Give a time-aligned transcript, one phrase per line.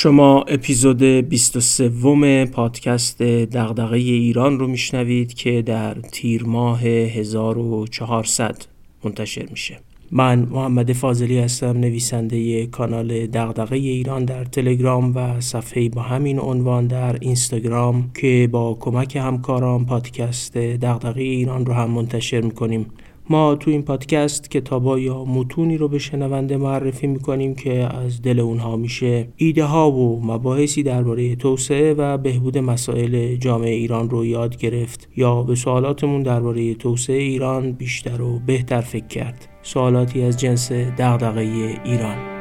[0.00, 8.56] شما اپیزود 23 پادکست دغدغه ایران رو میشنوید که در تیر ماه 1400
[9.04, 9.80] منتشر میشه.
[10.10, 16.86] من محمد فاضلی هستم نویسنده کانال دغدغه ایران در تلگرام و صفحه با همین عنوان
[16.86, 22.86] در اینستاگرام که با کمک همکاران پادکست دغدغه ایران رو هم منتشر می‌کنیم.
[23.30, 28.40] ما تو این پادکست کتابا یا متونی رو به شنونده معرفی می‌کنیم که از دل
[28.40, 29.28] اونها میشه.
[29.36, 35.42] ایده ها و مباحثی درباره توسعه و بهبود مسائل جامعه ایران رو یاد گرفت یا
[35.42, 39.48] به سوالاتمون درباره توسعه ایران بیشتر و بهتر فکر کرد.
[39.62, 41.40] سوالاتی از جنس دغدغه
[41.84, 42.37] ایران.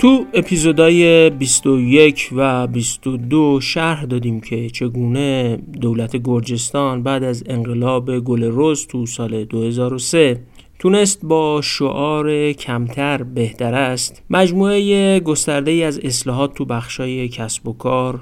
[0.00, 8.44] تو اپیزودهای 21 و 22 شرح دادیم که چگونه دولت گرجستان بعد از انقلاب گل
[8.44, 10.40] روز تو سال 2003
[10.78, 14.22] تونست با شعار کمتر بهتر است.
[14.30, 18.20] مجموعه گسترده ای از اصلاحات تو بخشای کسب و کار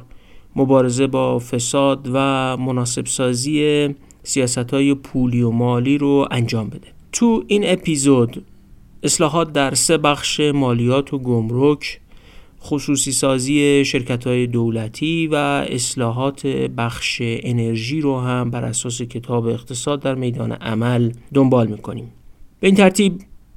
[0.57, 3.89] مبارزه با فساد و مناسب سازی
[4.23, 6.89] سیاست های پولی و مالی رو انجام بده.
[7.13, 8.45] تو این اپیزود
[9.03, 12.01] اصلاحات در سه بخش مالیات و گمرک
[12.63, 15.35] خصوصی سازی شرکت های دولتی و
[15.69, 22.13] اصلاحات بخش انرژی رو هم بر اساس کتاب اقتصاد در میدان عمل دنبال می‌کنیم.
[22.61, 23.13] به این ترتیب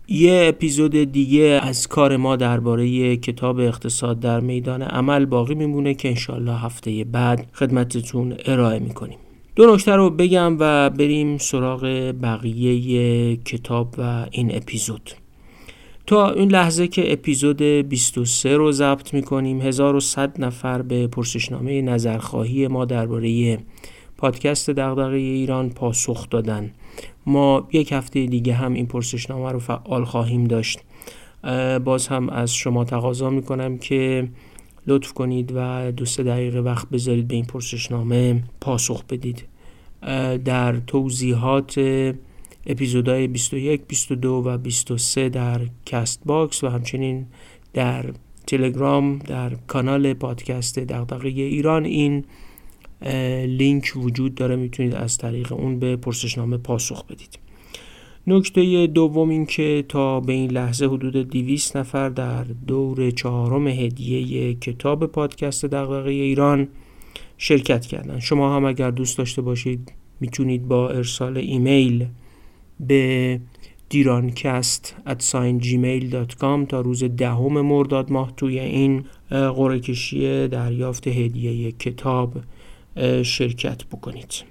[0.08, 6.10] یه اپیزود دیگه از کار ما درباره کتاب اقتصاد در میدان عمل باقی میمونه که
[6.10, 9.18] انشالله هفته بعد خدمتتون ارائه می‌کنیم.
[9.56, 11.82] دو نکته رو بگم و بریم سراغ
[12.22, 15.12] بقیه کتاب و این اپیزود.
[16.08, 22.86] تا این لحظه که اپیزود 23 رو ضبط می‌کنیم 1100 نفر به پرسشنامه نظرخواهی ما
[22.86, 23.60] درباره
[24.18, 26.72] پادکست دغدغه ایران پاسخ دادن.
[27.26, 30.80] ما یک هفته دیگه هم این پرسشنامه رو فعال خواهیم داشت.
[31.84, 34.28] باز هم از شما تقاضا می‌کنم که
[34.88, 39.44] لطف کنید و دو سه دقیقه وقت بذارید به این پرسشنامه پاسخ بدید.
[40.46, 41.80] در توضیحات
[42.66, 47.26] اپیزودهای 21, 22 و 23 در Castbox و همچنین
[47.74, 48.06] در
[48.48, 51.86] تلگرام در کانال پادکست دغدغه ایران.
[51.86, 52.24] این
[53.46, 57.40] لینک وجود داره می‌تونید از طریق اون به پرسشنامه پاسخ بدید.
[58.28, 64.54] نکته دوم این که تا به این لحظه حدود 200 نفر در دور چهارم هدیه
[64.54, 66.68] کتاب پادکست دغدغه ایران
[67.38, 72.06] شرکت کردن شما هم اگر دوست داشته باشید می‌تونید با ارسال ایمیل
[72.88, 73.40] به
[73.90, 74.96] دیرانکست
[75.38, 82.34] gmail.com تا روز دهم مرداد ماه توی این قرعه کشی دریافت هدیه کتاب
[83.24, 84.44] شرکت بکنید.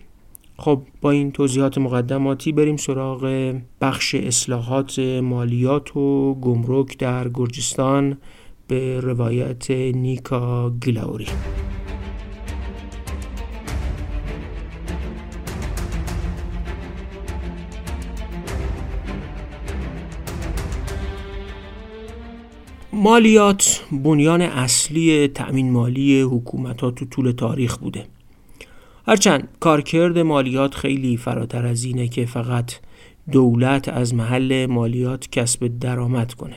[0.59, 8.19] خب با این توضیحات مقدماتی بریم سراغ بخش اصلاحات مالیات و گمرک در گرجستان
[8.69, 11.27] به روایت نیکا گلاوری
[23.03, 28.05] مالیات بنیان اصلی تأمین مالی حکومت ها تو طول تاریخ بوده.
[29.07, 32.73] هرچند کارکرد مالیات خیلی فراتر از اینه که فقط
[33.33, 36.57] دولت از محل مالیات کسب درآمد کنه.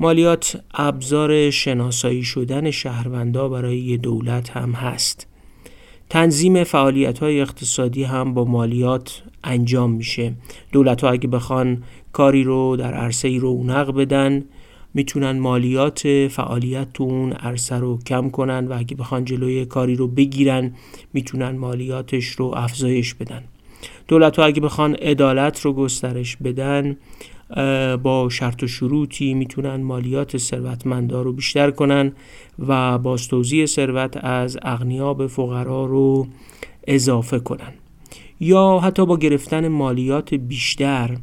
[0.00, 5.26] مالیات ابزار شناسایی شدن شهروندا برای یه دولت هم هست.
[6.10, 10.34] تنظیم فعالیت های اقتصادی هم با مالیات انجام میشه.
[10.72, 11.82] دولت ها اگه بخوان
[12.12, 14.44] کاری رو در عرصه رونق بدن
[14.94, 17.30] می‌تونن مالیات فعالیت تو
[17.70, 20.72] رو کم کنن و اگه بخوان جلوی کاری رو بگیرن
[21.12, 23.44] می‌تونن مالیاتش رو افزایش بدن.
[24.08, 26.96] دولت ها اگه بخوان عدالت رو گسترش بدن
[28.02, 32.12] با شرط و شروطی می‌تونن مالیات ثروتمندا رو بیشتر کنن
[32.68, 32.98] و
[33.30, 36.26] توزیع ثروت از اغنیا به فقرا رو
[36.86, 37.72] اضافه کنن.
[38.40, 41.16] یا حتی با گرفتن مالیات بیشتر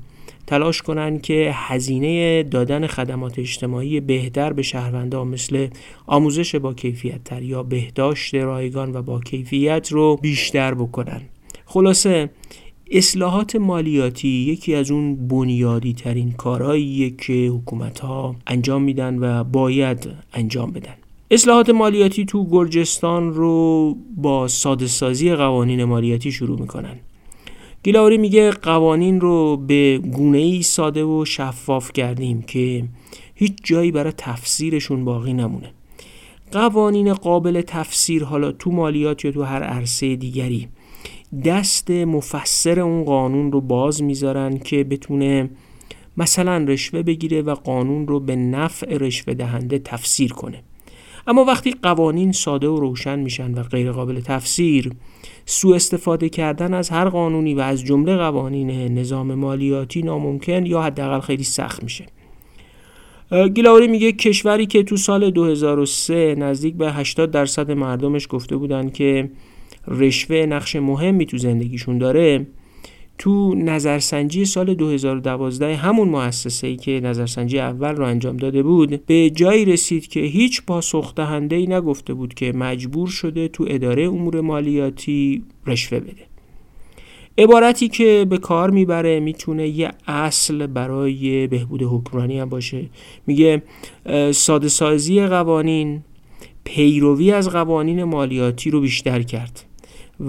[0.52, 5.68] تلاش کنند که هزینه دادن خدمات اجتماعی بهتر به شهروندان مثل
[6.08, 11.22] آموزش با کیفیت تر یا بهداشت رایگان و با کیفیت رو بیشتر بکنن.
[11.66, 12.30] خلاصه
[12.92, 20.08] اصلاحات مالیاتی یکی از اون بنیادی ترین کارهاییه که حکومت ها انجام میدن و باید
[20.34, 20.96] انجام بدن.
[21.32, 27.00] اصلاحات مالیاتی تو گرجستان رو با ساده سازی قوانین مالیاتی شروع می‌کنن.
[27.84, 32.84] گیلاوری میگه قوانین رو به گونه ای ساده و شفاف کردیم که
[33.36, 35.74] هیچ جایی برای تفسیرشون باقی نمونه.
[36.52, 40.68] قوانین قابل تفسیر حالا تو مالیات یا تو هر عرصه دیگری
[41.46, 45.50] دست مفسر اون قانون رو باز می‌ذارن که بتونه
[46.18, 50.64] مثلا رشوه بگیره و قانون رو به نفع رشوه دهنده تفسیر کنه.
[51.28, 54.92] اما وقتی قوانین ساده و روشن میشن و غیر قابل تفسیر
[55.46, 61.20] سوء استفاده کردن از هر قانونی و از جمله قوانین نظام مالیاتی ناممکن یا حداقل
[61.20, 62.06] خیلی سخت میشه.
[63.54, 69.30] گیلاوری میگه کشوری که تو سال 2003 نزدیک به 80 درصد مردمش گفته بودن که
[69.88, 72.48] رشوه نقش مهمی تو زندگیشون داره
[73.22, 79.30] تو نظرسنجی سال 2012 همون مؤسسه ای که نظرسنجی اول رو انجام داده بود به
[79.30, 84.42] جایی رسید که هیچ پاسخ دهنده ای نگفته بود که مجبور شده تو اداره امور
[84.42, 86.24] مالیاتی رشوه بده.
[87.38, 92.86] عبارتی که به کار می‌بره می‌تونه یه اصل برای بهبود حکمرانی هم باشه.
[93.28, 93.64] میگه
[94.32, 96.04] ساده سازی قوانین
[96.64, 99.71] پیروی از قوانین مالیاتی رو بیشتر کرد.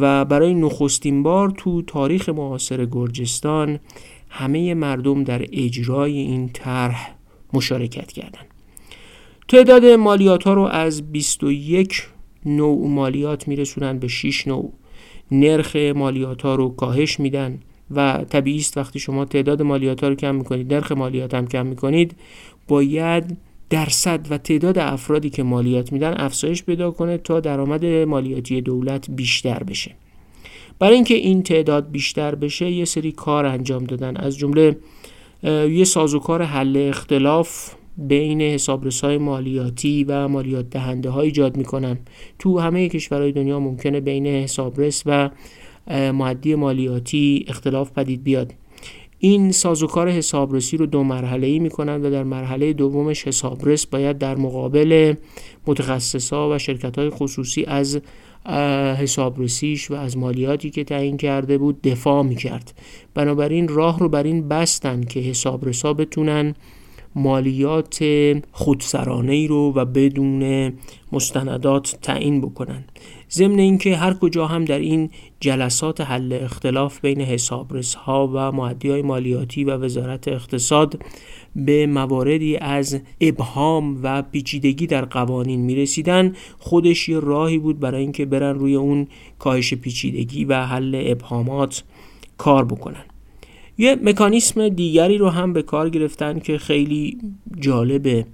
[0.01, 3.79] و برای نخستین بار تو تاریخ معاصر گرجستان
[4.29, 7.15] همه مردم در اجرای این طرح
[7.53, 8.47] مشارکت کردند.
[9.49, 12.09] تعداد مالیات ها رو از 21
[12.47, 14.73] نوع مالیات میرسونن به 6 نوع
[15.31, 17.59] نرخ مالیات ها رو کاهش میدن
[17.91, 21.67] و طبیعی است وقتی شما تعداد مالیات ها رو کم می‌کنید نرخ مالیات هم کم
[21.67, 22.17] می‌کنید
[22.69, 23.37] باید
[23.73, 29.63] درصد و تعداد افرادی که مالیات میدن افزایش پیدا کنه تا درآمد مالیاتی دولت بیشتر
[29.63, 29.95] بشه.
[30.79, 34.17] برای اینکه این تعداد بیشتر بشه یه سری کار انجام دادن.
[34.17, 34.77] از جمله
[35.71, 41.99] یه سازوکار حل اختلاف بین حسابرسای مالیاتی و مالیات دهنده های ایجاد می‌کنن.
[42.39, 45.31] تو همه کشورهای دنیا ممکنه بین حسابرس و
[45.91, 48.55] معدی مالیاتی اختلاف پدید بیاد.
[49.25, 54.37] این سازوکار حسابرسی رو دو مرحله ای می‌کنن و در مرحله دومش حسابرس باید در
[54.37, 55.15] مقابل
[55.67, 58.01] متخصصا و شرکت های خصوصی از
[58.99, 62.75] حسابرسیش و از مالیاتی که تعیین کرده بود دفاع می‌کرد.
[63.15, 66.55] بنابراین راه رو بر این بستن که حسابرسا بتونن
[67.15, 68.05] مالیات
[68.53, 70.73] خودسرانه ای رو و بدون
[71.13, 72.85] مستندات تعیین بکنن.
[73.31, 75.11] ضمن اینکه هر کجا هم در این
[75.43, 81.03] جلسات حل اختلاف بین حسابرس ها و معدی های مالیاتی و وزارت اقتصاد
[81.57, 88.01] به مواردی از ابهام و پیچیدگی در قوانین می رسیدن خودش یه راهی بود برای
[88.01, 89.07] اینکه برن روی اون
[89.39, 91.85] کاهش پیچیدگی و حل ابهامات
[92.39, 93.05] کار بکنن.
[93.79, 97.19] یه مکانیسم دیگری رو هم به کار گرفتن که خیلی
[97.61, 98.27] جالبه.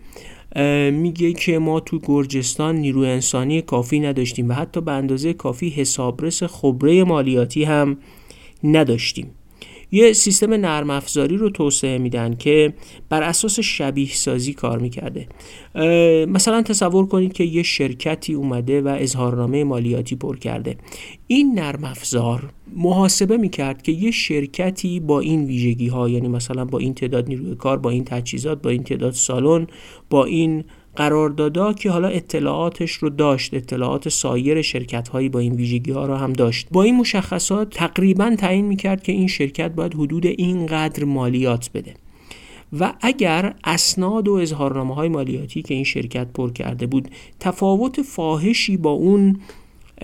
[0.93, 6.43] میگه که ما تو گرجستان نیرو انسانی کافی نداشتیم و حتی به اندازه کافی حسابرس
[6.43, 7.99] خبره مالیاتی هم
[8.65, 9.31] نداشتیم.
[9.91, 12.73] یه سیستم نرم افزاری رو توسعه میدن که
[13.09, 15.29] بر اساس شبیه سازی کار می‌کرده.
[16.27, 20.77] مثلا تصور کنید که یه شرکتی اومده و اظهارنامه مالیاتی پر کرده.
[21.27, 26.79] این نرم افزار محاسبه می‌کرد که یه شرکتی با این ویژگی ها یعنی مثلا با
[26.79, 29.67] این تعداد نیروی کار با این تجهیزات با این تعداد سالن
[30.11, 30.65] با این
[30.99, 36.15] قراردادا که حالا اطلاعاتش رو داشت اطلاعات سایر شرکت هایی با این ویژگی ها رو
[36.15, 36.69] هم داشت.
[36.73, 41.95] با این مشخصات تقریبا تعیین می‌کرد که این شرکت باید حدود اینقدر مالیات بده.
[42.81, 47.09] و اگر اسناد و اظهارنامه های مالیاتی که این شرکت پر کرده بود
[47.41, 49.41] تفاوت فاحشی با اون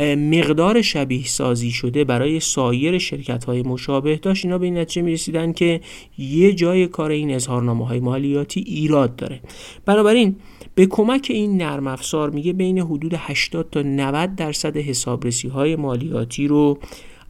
[0.00, 4.16] مقدار شبیه سازی شده برای سایر شرکت های مشابه.
[4.16, 5.80] داشت اینا به این نتیجه می رسیدن که
[6.18, 9.40] یه جای کار این اظهارنامه های مالیاتی ایراد داره.
[9.84, 10.36] بنابراین
[10.74, 16.46] به کمک این نرم افزار میگه بین حدود 80 تا 90 درصد حسابرسی های مالیاتی
[16.46, 16.78] رو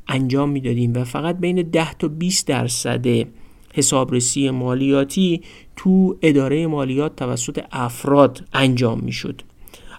[0.08, 3.06] انجام می‌دادیم و فقط بین 10 تا 20 درصد
[3.74, 5.40] حسابرسی مالیاتی
[5.76, 9.42] تو اداره مالیات توسط افراد انجام می‌شد.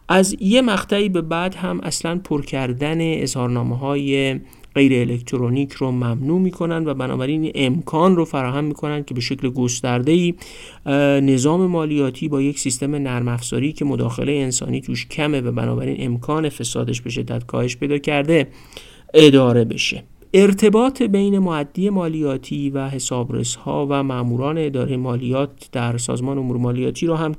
[0.07, 4.39] از یه مقطعی به بعد هم اصلا پر کردن اظهارنامه های
[4.75, 10.11] غیر الکترونیک رو ممنوع می‌کنن و بنابراین امکان رو فراهم می‌کنن که به شکل گسترده
[10.11, 10.33] ای
[11.21, 16.49] نظام مالیاتی با یک سیستم نرم افزاری که مداخله انسانی توش کمه و بنابراین امکان
[16.49, 18.47] فسادش به شدت کاهش پیدا کرده
[19.13, 20.03] اداره بشه.
[20.33, 27.07] ارتباط بین معدی مالیاتی و حسابرس ها و ماموران اداره مالیات در سازمان امور مالیاتی
[27.07, 27.31] رو هم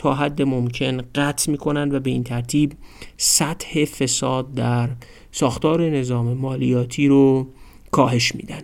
[0.00, 2.72] تا حد ممکن قطع می‌کنن و به این ترتیب
[3.16, 4.88] سطح فساد در
[5.32, 7.46] ساختار نظام مالیاتی رو
[7.90, 8.62] کاهش میدن.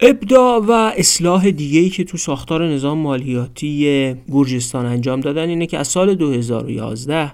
[0.00, 5.88] ابداع و اصلاح دیگه‌ای که تو ساختار نظام مالیاتی گرجستان انجام دادن اینه که از
[5.88, 7.32] سال 2011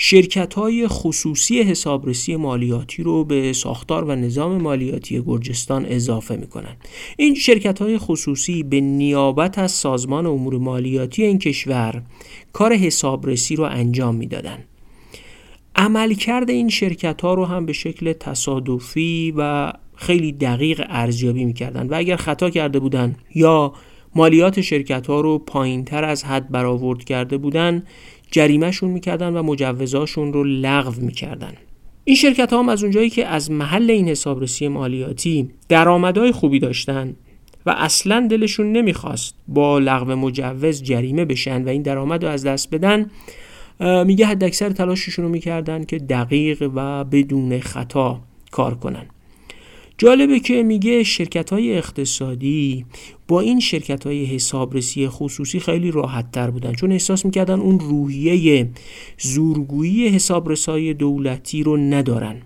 [0.00, 6.76] شرکت های خصوصی حسابرسی مالیاتی رو به ساختار و نظام مالیاتی گرجستان اضافه می‌کنن.
[7.16, 12.02] این شرکت های خصوصی به نیابت از سازمان امور مالیاتی این کشور
[12.52, 14.58] کار حسابرسی رو انجام می‌دادن.
[15.76, 21.94] عملکرد این شرکت ها رو هم به شکل تصادفی و خیلی دقیق ارزیابی می‌کردن و
[21.94, 23.72] اگر خطا کرده بودن یا
[24.14, 27.82] مالیات شرکت ها رو پایین تر از حد برآورد کرده بودن
[28.30, 31.52] جریمهشون می‌کردن و مجوزاشون رو لغو می‌کردن.
[32.04, 37.16] این شرکت ها هم از اونجایی که از محل این حسابرسی مالیاتی درآمدهای خوبی داشتن
[37.66, 42.74] و اصلا دلشون نمی‌خواست با لغو مجوز جریمه بشن و این درآمد رو از دست
[42.74, 43.10] بدن
[44.06, 48.20] میگه حد اکثر تلاششون رو می‌کردن که دقیق و بدون خطا
[48.50, 49.06] کار کنن.
[49.98, 52.84] جالبه که میگه شرکت های اقتصادی
[53.28, 58.68] با این شرکت های حسابرسی خصوصی خیلی راحت تر بودن چون احساس می‌کردن اون روحیه
[59.18, 62.42] زورگویی حسابرسای دولتی رو ندارن.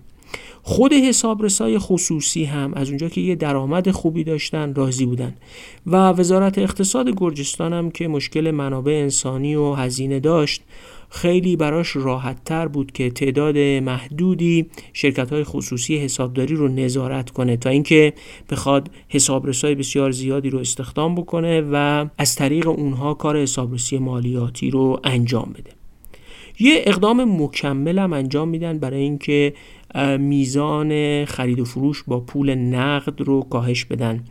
[0.61, 5.35] خود حسابرسای خصوصی هم از اونجا که یه درآمد خوبی داشتن راضی بودن.
[5.85, 10.61] و وزارت اقتصاد گرجستان هم که مشکل منابع انسانی و هزینه داشت
[11.13, 17.57] خیلی براش راحت تر بود که تعداد محدودی شرکت های خصوصی حسابداری رو نظارت کنه
[17.57, 18.13] تا اینکه
[18.49, 24.99] بخواد حسابرسای بسیار زیادی رو استخدام بکنه و از طریق اونها کار حسابرسی مالیاتی رو
[25.03, 25.71] انجام بده.
[26.59, 29.53] یه اقدام مکمل هم انجام میدن برای اینکه
[30.19, 34.23] میزان خرید و فروش با پول نقد رو کاهش بدن.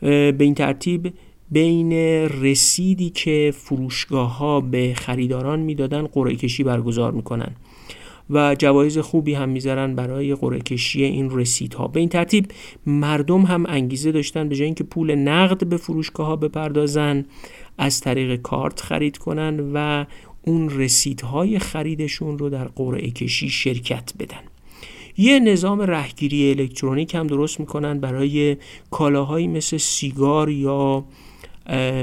[0.00, 1.12] به این ترتیب
[1.50, 1.92] بین
[2.42, 7.54] رسیدی که فروشگاه ها به خریداران می‌دادن قرعه کشی برگزار می‌کنن
[8.30, 11.88] و جوایز خوبی هم می‌ذارن برای قرعه کشی این رسیدها.
[11.88, 12.46] به این ترتیب
[12.86, 17.24] مردم هم انگیزه داشتن به جای اینکه پول نقد به فروشگاه ها بپردازن
[17.78, 20.04] از طریق کارت خرید کنن و
[20.42, 24.42] اون رسیدهای خریدشون رو در قرعه کشی شرکت بدن.
[25.16, 28.56] یه نظام رهگیری الکترونیک هم درست می‌کنن برای
[28.90, 31.04] کالاهایی مثل سیگار یا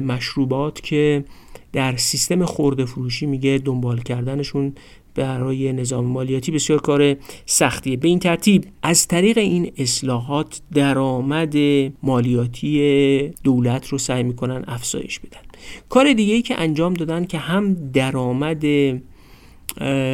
[0.01, 1.25] مشروبات که
[1.73, 4.73] در سیستم خورده فروشی میگه دنبال کردنشون
[5.15, 7.97] برای نظام مالیاتی بسیار کار سختیه.
[7.97, 11.55] به این ترتیب از طریق این اصلاحات درآمد
[12.03, 15.41] مالیاتی دولت رو سعی می‌کنن افزایش بدن.
[15.89, 18.65] کار دیگه ای که انجام دادن که هم درآمد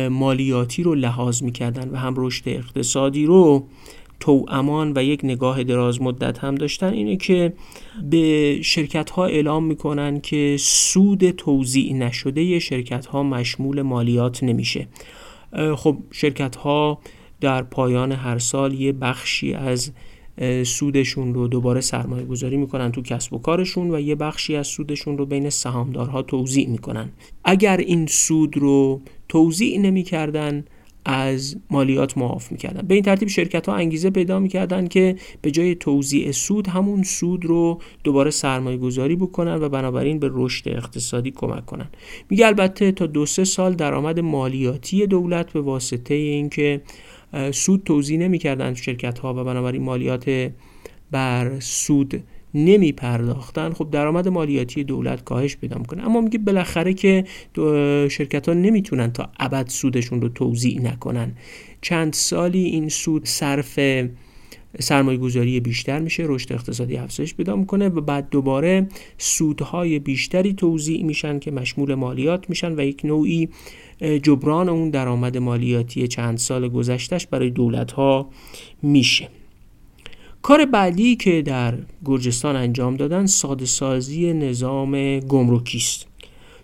[0.10, 3.67] مالیاتی رو لحاظ می‌کردن و هم رشد اقتصادی رو
[4.30, 7.54] امان و یک نگاه دراز مدت هم داشتن اینه که
[8.10, 14.88] به شرکت ها اعلام می‌کنن که سود توزیع نشده شرکت ها مشمول مالیات نمیشه.
[15.75, 17.00] خب شرکت ها
[17.42, 19.92] در پایان هر سال یه بخشی از
[20.63, 25.18] سودشون رو دوباره سرمایه گذاری می‌کنن تو کسب و کارشون و یه بخشی از سودشون
[25.18, 27.10] رو بین سهامدارها توزیع می‌کنن.
[27.44, 30.66] اگر این سود رو توزیع نمی‌کردن
[31.05, 32.88] از مالیات معاف می‌کردن.
[32.88, 37.46] به این ترتیب شرکت ها انگیزه پیدا می‌کردن که به جای توزیع سود همون سود
[37.46, 41.89] رو دوباره سرمایه گذاری بکنن و بنابراین به رشد اقتصادی کمک کنن.
[42.29, 46.81] میگه البته تا دو سه سال درآمد مالیاتی دولت به واسطه اینکه
[47.51, 50.51] سود توزیع نمی‌کردن شرکت ها و بنابراین مالیات
[51.12, 56.05] بر سود نمی پرداختن خب درآمد مالیاتی دولت کاهش پیدا می‌کنه.
[56.05, 57.25] اما میگه بالاخره که
[58.10, 61.31] شرکت ها نمی‌تونن تا ابد سودشون رو توضیع نکنن.
[61.81, 63.79] چند سالی این سود صرف
[64.79, 71.03] سرمایه گذاری بیشتر میشه رشد اقتصادی افزایش پیدا می‌کنه و بعد دوباره سودهای بیشتری توضیع
[71.03, 73.50] میشن که مشمول مالیات میشن و یک نوعی
[74.24, 78.29] جبران اون درآمد مالیاتی چند سال گذشتهش برای دولت ها
[78.84, 79.27] میشه.
[80.42, 81.74] کار بعدی که در
[82.06, 86.08] گرجستان انجام دادن ساده سازی نظام گمرکی است.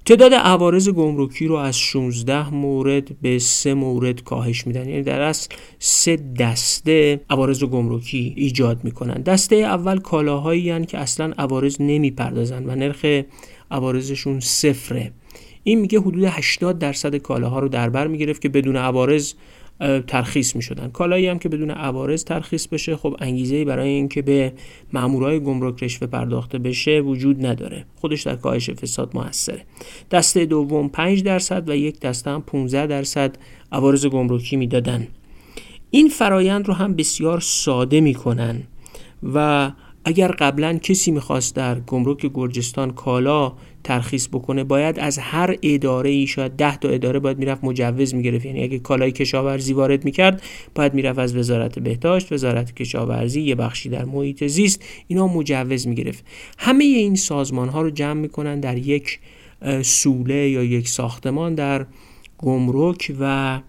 [0.05, 4.89] تعداد عوارض گمرکی رو از 16 مورد به 3 مورد کاهش میدن.
[4.89, 9.21] یعنی در اصل سه دسته عوارض گمرکی ایجاد می‌کنن.
[9.21, 13.05] دسته اول کالاهایی هن که اصلا عوارض نمی‌پردازن و نرخ
[13.71, 15.11] عوارضشون صفره.
[15.63, 19.33] این میگه حدود 80 درصد کالاها رو در بر می‌گرفت که بدون عوارض
[20.07, 24.53] ترخیص می شدن کالایی هم که بدون عوارض ترخیص بشه خب انگیزه برای اینکه به
[24.93, 27.85] مامورای گمرک رشوه پرداخته بشه وجود نداره.
[27.95, 29.61] خودش در کاهش فساد موثره.
[30.11, 33.35] دسته دوم 5 درصد و یک دسته هم 15 درصد
[33.71, 35.07] عوارض گمرکی می‌دادن.
[35.89, 38.63] این فرایند رو هم بسیار ساده می‌کنن
[39.33, 39.71] و
[40.05, 43.53] اگر قبلا کسی می‌خواست در گمرک گرجستان کالا
[43.87, 48.45] ترخیص بکنه باید از هر اداره ای شاید 10 تا اداره باید می‌رفت مجوز می‌گرفت.
[48.45, 50.41] یعنی اگه کالای کشاورزی وارد می‌کرد
[50.75, 56.25] باید می‌رفت از وزارت بهداشت وزارت کشاورزی یه بخشی در محیط زیست اینا مجوز می‌گرفت.
[56.57, 59.19] همه این سازمان ها رو جمع می‌کنن در یک
[59.81, 61.85] سوله یا یک ساختمان در
[62.37, 63.59] گمرک و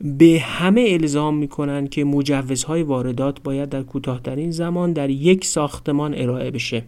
[0.00, 6.50] به همه الزام می‌کنن که مجوزهای واردات باید در کوتاهترین زمان در یک ساختمان ارائه
[6.50, 6.82] بشه.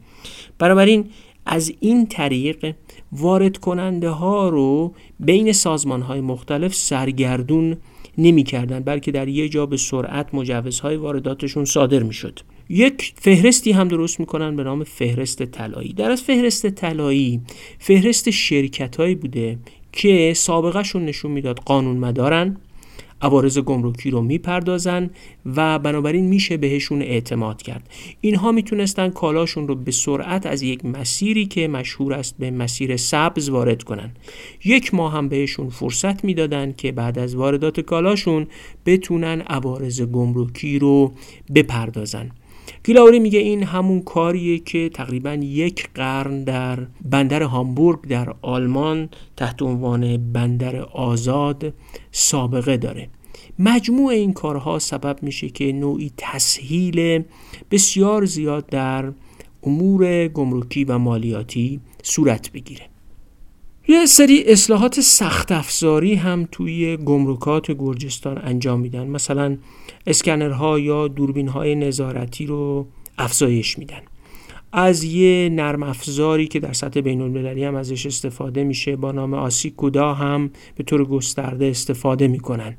[0.59, 1.05] بنابراین
[1.47, 2.75] از این طریق
[3.13, 7.77] وارد کننده ها رو بین سازمان های مختلف سرگردون
[8.19, 12.41] نمی‌کردن بلکه در یه جا به سرعت مجوزهای وارداتشون صادر می‌شد.
[12.69, 15.93] یک فهرستی هم درست می‌کنن به نام فهرست طلایی.
[15.93, 17.41] در از فهرست طلایی
[17.79, 19.59] فهرست شرکت هایی بوده
[19.93, 22.57] که سابقهشون نشون می‌داد قانون مدارن
[23.23, 25.11] عوارض گمرکی رو می‌پردازن
[25.57, 27.89] و بنابراین میشه بهشون اعتماد کرد.
[28.21, 33.49] اینها می‌تونستن کالاشون رو به سرعت از یک مسیری که مشهور است به مسیر سبز
[33.49, 34.11] وارد کنن.
[34.65, 38.47] یک ماه هم بهشون فرصت می‌دادن که بعد از واردات کالاشون
[38.87, 41.13] بتونن عوارض گمرکی رو
[41.55, 42.31] بپردازن.
[42.85, 49.63] گیلاوری میگه این همون کاریه که تقریبا یک قرن در بندر هامبورگ در آلمان تحت
[49.63, 51.75] عنوان بندر آزاد
[52.11, 53.09] سابقه داره.
[53.59, 57.25] مجموع این کارها سبب میشه که نوعی تسهیل
[57.71, 59.13] بسیار زیاد در
[59.63, 62.92] امور گمرکی و مالیاتی صورت بگیره.
[63.89, 69.07] یه سری اصلاحات سخت افزاری هم توی گمرکات گرجستان انجام میدن.
[69.07, 69.57] مثلا
[70.07, 72.87] اسکنرها یا دوربین های نظارتی رو
[73.19, 74.01] افزایش میدن.
[74.73, 79.35] از یه نرم افزاری که در سطح بین المللی هم ازش استفاده میشه با نام
[79.35, 82.77] آسی کودا هم به طور گسترده استفاده می‌کنن.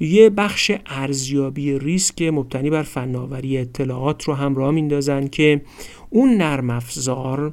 [0.00, 5.60] یه بخش ارزیابی ریسک مبتنی بر فناوری اطلاعات رو هم راه میندازن که
[6.10, 7.52] اون نرم افزار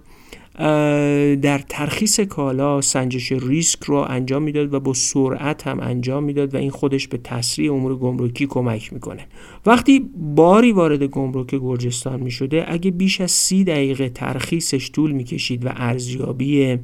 [1.42, 6.58] در ترخیص کالا سنجش ریسک رو انجام می‌داد و با سرعت هم انجام می‌داد و
[6.58, 9.28] این خودش به تسریع امور گمرکی کمک می‌کنه.
[9.66, 15.70] وقتی باری وارد گمرک گرجستان می‌شده اگه بیش از سی دقیقه ترخیصش طول می‌کشید و
[15.76, 16.78] ارزیابی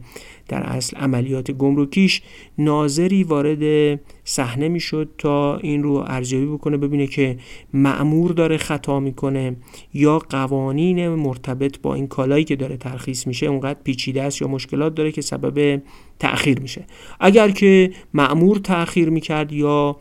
[0.52, 2.22] در اصل عملیات گمرکیش
[2.58, 7.38] ناظری وارد صحنه می‌شد تا این رو ارزیابی بکنه ببینه که
[7.74, 9.56] معمور داره خطا می‌کنه
[9.94, 14.96] یا قوانین مرتبط با این کالایی که داره ترخیص میشه اونقدر پیچیده است یا مشکلات
[14.96, 15.82] داره که سبب
[16.20, 16.86] تأخیر میشه.
[17.20, 19.98] اگر که معمور تأخیر می‌کرد یا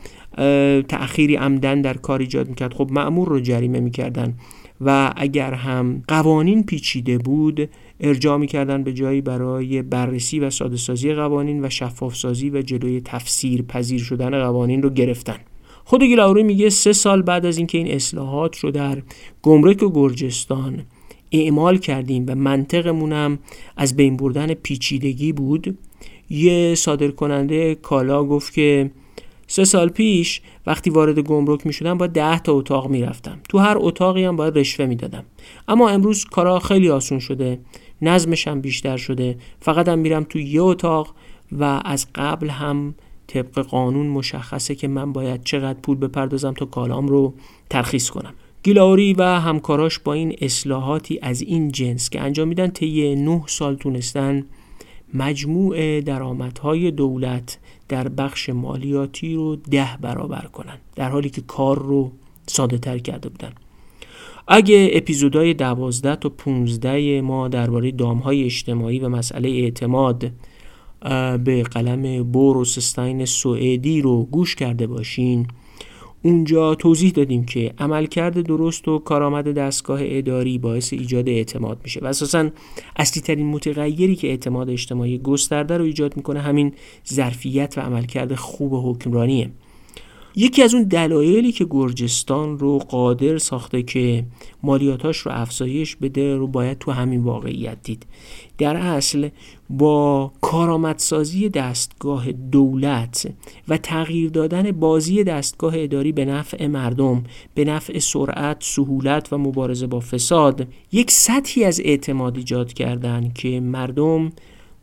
[0.88, 4.34] تأخیری عمدن در کار ایجاد می‌کرد خب معمور رو جریمه می‌کردن
[4.80, 11.14] و اگر هم قوانین پیچیده بود ارجاع می‌کردن به جایی برای بررسی و ساده سازی
[11.14, 15.36] قوانین و شفاف سازی و جلوی تفسیر پذیر شدن قوانین رو گرفتن.
[15.84, 19.02] خود گیلاوری میگه سه سال بعد از اینکه این اصلاحات رو در
[19.42, 20.82] گمرک و گرجستان
[21.32, 23.38] اعمال کردیم و منطقمون هم
[23.76, 25.78] از بین بردن پیچیدگی بود
[26.30, 28.90] یه صادر کننده کالا گفت که
[29.46, 33.58] سه سال پیش وقتی وارد گمرک می شدم با ده تا اتاق می رفتم تو
[33.58, 35.24] هر اتاقی هم باید رشوه می دادم
[35.68, 37.58] اما امروز کارا خیلی آسون شده.
[38.02, 39.36] نظمش هم بیشتر شده.
[39.60, 41.14] فقط هم میرم تو یه اتاق
[41.52, 42.94] و از قبل هم
[43.26, 47.34] طبق قانون مشخصه که من باید چقدر پول بپردازم تا کالام رو
[47.70, 48.34] ترخیص کنم.
[48.62, 53.74] گیلاوری و همکاراش با این اصلاحاتی از این جنس که انجام میدن طی نه سال
[53.74, 54.44] تونستن
[55.14, 57.58] مجموع درآمدهای دولت
[57.88, 60.78] در بخش مالیاتی رو ده برابر کنن.
[60.96, 62.12] در حالی که کار رو
[62.46, 63.52] ساده تر کرده بودن.
[64.52, 70.30] اگه اپیزودهای دوازده تا 15 ما درباره دامهای اجتماعی و مسئله اعتماد
[71.44, 75.46] به قلم بوروسستاین سوئدی رو گوش کرده باشین.
[76.22, 82.06] اونجا توضیح دادیم که عملکرد درست و کارآمد دستگاه اداری باعث ایجاد اعتماد میشه و
[82.06, 82.50] اساسا
[82.96, 86.72] اصلی ترین متغیری که اعتماد اجتماعی گسترده رو ایجاد می‌کنه همین
[87.08, 89.50] ظرفیت و عملکرد خوب حکمرانیه.
[90.40, 94.24] یکی از اون دلایلی که گرجستان رو قادر ساخته که
[94.62, 98.06] مالیاتاش رو افزایش بده رو باید تو همین واقعیت دید.
[98.58, 99.28] در اصل
[99.70, 103.32] با کارآمدسازی دستگاه دولت
[103.68, 107.24] و تغییر دادن بازی دستگاه اداری به نفع مردم
[107.54, 113.60] به نفع سرعت، سهولت و مبارزه با فساد یک سطحی از اعتماد ایجاد کردن که
[113.60, 114.32] مردم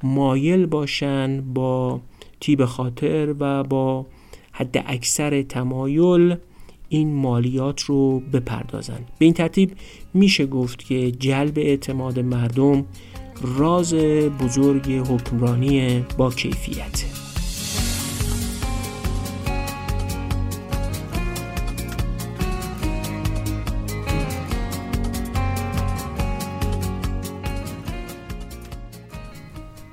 [0.04, 2.02] مایل باشن با
[2.40, 4.06] تیب خاطر و با
[4.58, 6.36] حد اکثر تمایل
[6.90, 9.00] این مالیات رو بپردازن.
[9.20, 9.72] به این ترتیب
[10.14, 12.86] میشه گفت که جلب اعتماد مردم
[13.58, 13.94] راز
[14.42, 17.17] بزرگ حکمرانی با کیفیت.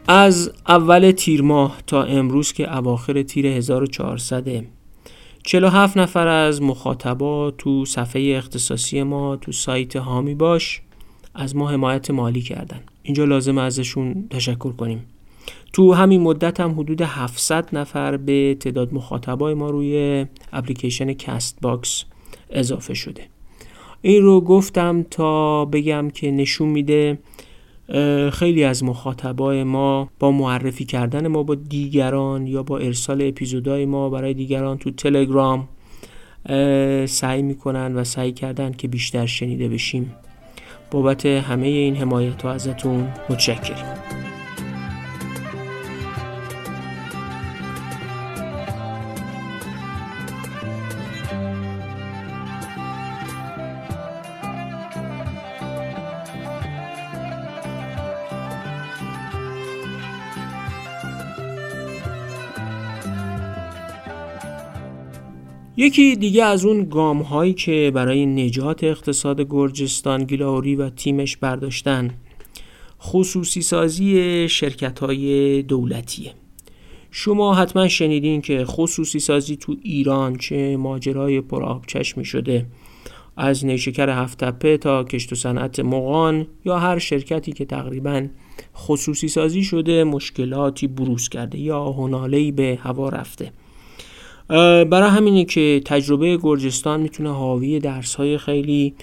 [0.09, 4.65] از اول تیر ماه تا امروز که اواخر تیر 1400
[5.43, 10.81] 47 نفر از مخاطبا تو صفحه اختصاصی ما تو سایت حامی باش
[11.35, 12.81] از ما حمایت مالی کردن.
[13.03, 15.07] اینجا لازم ازشون تشکر کنیم.
[15.73, 22.05] تو همین مدت هم حدود 700 نفر به تعداد مخاطبای ما روی اپلیکیشن Castbox
[22.51, 23.23] اضافه شده.
[24.03, 27.19] این رو گفتم تا بگم که نشون میده
[28.33, 34.11] خیلی از مخاطبای ما با معرفی کردن ما با دیگران یا با ارسال اپیزودهای ما
[34.11, 35.69] برای دیگران تو تلگرام
[37.07, 40.15] سعی می‌کنن و سعی کردن که بیشتر شنیده بشیم.
[40.91, 44.04] بابت همه این حمایت ها ازتون متشکریم
[65.77, 72.11] یکی دیگه از اون گام هایی که برای نجات اقتصاد گرجستان گیلاوری و تیمش برداشتن
[73.03, 76.33] خصوصی سازی شرکت های دولتیه.
[77.11, 82.67] شما حتما شنیدین که خصوصی سازی تو ایران چه ماجرای پرآب چشمی شده.
[83.37, 88.27] از نیشکر هفتپه تا کشت و صنعت مقان یا هر شرکتی که تقریبا
[88.77, 93.53] خصوصی سازی شده مشکلاتی بروز کرده یا هنالهی به هوا رفته.
[94.49, 98.95] برای همینه که تجربه گرجستان می‌تونه حاوی درس های خیلی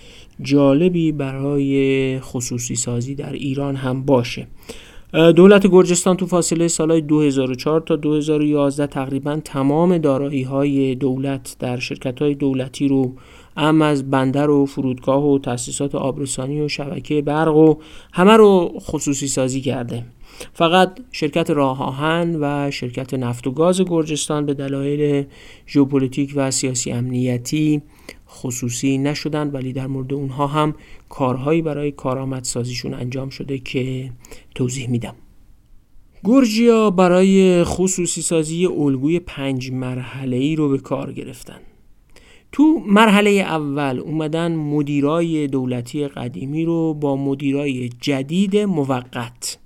[0.41, 4.47] جالبی برای خصوصی سازی در ایران هم باشه.
[5.13, 12.21] دولت گرجستان تو فاصله سالهای 2004 تا 2011 تقریبا تمام دارایی های دولت در شرکت
[12.21, 13.15] های دولتی رو
[13.57, 17.75] ام از بندر و فرودگاه و تاسیسات آبرسانی و شبکه برق و
[18.13, 20.05] همه رو خصوصی سازی کرده.
[20.53, 25.25] فقط شرکت راه آهن و شرکت نفت و گاز گرجستان به دلایل
[25.67, 27.81] ژئوپلیتیک و سیاسی امنیتی
[28.29, 30.75] خصوصی نشدند ولی در مورد اونها هم
[31.09, 34.11] کارهایی برای کارآمدسازیشون انجام شده که
[34.55, 35.15] توضیح میدم.
[36.23, 41.59] گرجیا برای خصوصی سازی الگوی پنج مرحله ای رو به کار گرفتن.
[42.51, 49.57] تو مرحله اول اومدن مدیرای دولتی قدیمی رو با مدیرای جدید موقت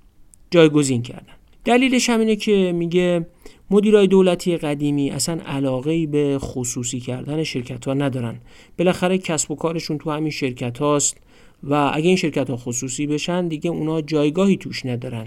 [0.50, 1.32] جایگزین کردن.
[1.64, 3.26] دلیلش همینه که میگه
[3.70, 8.40] مدیرای دولتی قدیمی اصلا علاقه ای به خصوصی کردن شرکت ها ندارن.
[8.78, 11.16] بالاخره کسب و کارشون تو همین شرکت هاست
[11.62, 15.26] و اگه این شرکت ها خصوصی بشن دیگه اونا جایگاهی توش ندارن.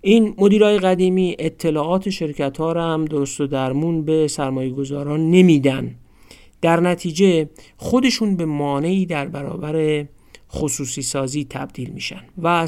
[0.00, 5.94] این مدیرای قدیمی اطلاعات شرکت ها رو هم درست و درمون به سرمایه گذاران نمیدن.
[6.64, 10.06] در نتیجه خودشون به مانعی در برابر
[10.52, 12.66] خصوصی سازی تبدیل میشن و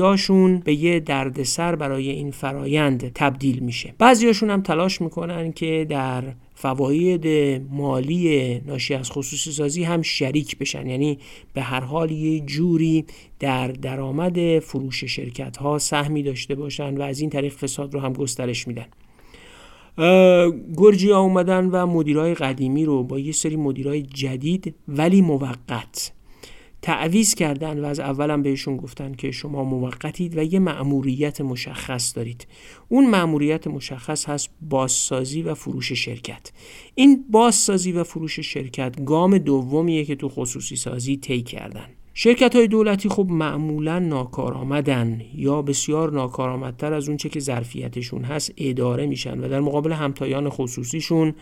[0.00, 3.94] هاشون به یه دردسر برای این فرایند تبدیل میشه.
[3.98, 7.26] بعضیاشون هم تلاش می‌کنن که در فواید
[7.70, 10.86] مالی ناشی از خصوصی سازی هم شریک بشن.
[10.86, 11.18] یعنی
[11.54, 13.04] به هر حال یه جوری
[13.38, 18.12] در درآمد فروش شرکت ها سهمی داشته باشن و از این طریق فساد رو هم
[18.12, 18.86] گسترش میدن.
[20.76, 26.12] گرجیا اومدن و مدیرای قدیمی رو با یه سری مدیرای جدید ولی موقت
[26.82, 32.46] تعویز کردن و از اولم بهشون گفتن که شما موقتید و یه مأموریت مشخص دارید.
[32.88, 36.52] اون مأموریت مشخص هست بازسازی و فروش شرکت.
[36.94, 41.88] این بازسازی و فروش شرکت گام دومیه که تو خصوصی سازی طی کردن.
[42.20, 49.06] شرکت های دولتی خب معمولا ناکارآمدن یا بسیار ناکارآمدتر از اونچه که ظرفیتشون هست اداره
[49.06, 51.34] میشن و در مقابل همتایان خصوصیشون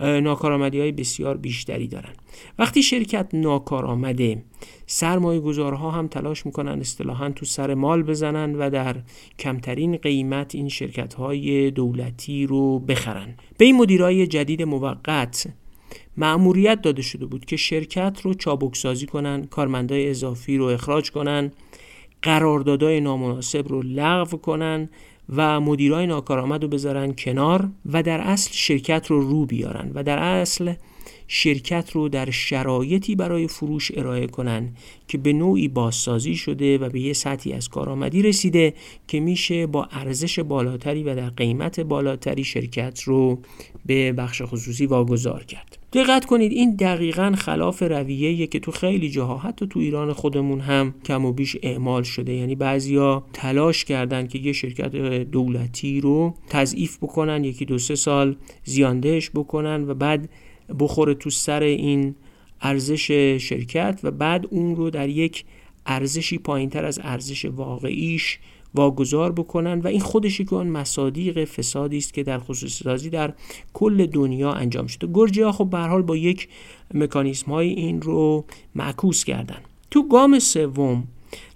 [0.00, 2.12] ناکارآمدی های بسیار بیشتری دارن.
[2.58, 4.42] وقتی شرکت ناکارآمده
[4.86, 8.96] سرمایه گذارها هم تلاش می‌کنن اصطلاحا تو سر مال بزنن و در
[9.38, 13.34] کمترین قیمت این شرکت های دولتی رو بخرن.
[13.58, 15.46] به این مدیرای جدید موقت
[16.16, 21.52] معموریت داده شده بود که شرکت رو چابکسازی کنن کارمندای اضافی رو اخراج کنن
[22.22, 24.88] قراردادهای نامناسب رو لغو کنن
[25.36, 30.18] و مدیرای ناکارآمد رو بذارن کنار و در اصل شرکت رو رو بیارن و در
[30.18, 30.74] اصل
[31.28, 34.68] شرکت رو در شرایطی برای فروش ارائه کنن
[35.08, 38.74] که به نوعی بازسازی شده و به یه سطحی از کارآمدی رسیده
[39.08, 43.38] که میشه با ارزش بالاتری و در قیمت بالاتری شرکت رو
[43.86, 45.78] به بخش خصوصی واگذار کرد.
[45.92, 50.94] دقت کنید این دقیقا خلاف رویه که تو خیلی جاها حتی تو ایران خودمون هم
[51.04, 52.32] کم و بیش اعمال شده.
[52.32, 54.96] یعنی بعضیا تلاش کردن که یه شرکت
[55.30, 60.28] دولتی رو تضعیف بکنن یکی دو سه سال زیاندهش بکنن و بعد
[60.78, 62.14] بخوره تو سر این
[62.60, 65.44] ارزش شرکت و بعد اون رو در یک
[65.86, 68.38] ارزشی پایینتر از ارزش واقعیش
[68.74, 73.34] واگذار بکنن و این خودشی که اون مصادیق فسادی است که در خصوصی سازی در
[73.72, 75.08] کل دنیا انجام شده.
[75.14, 76.48] گرجیا خب به حال با یک
[76.94, 79.58] مکانیسم های این رو معکوس کردن.
[79.90, 81.04] تو گام سوم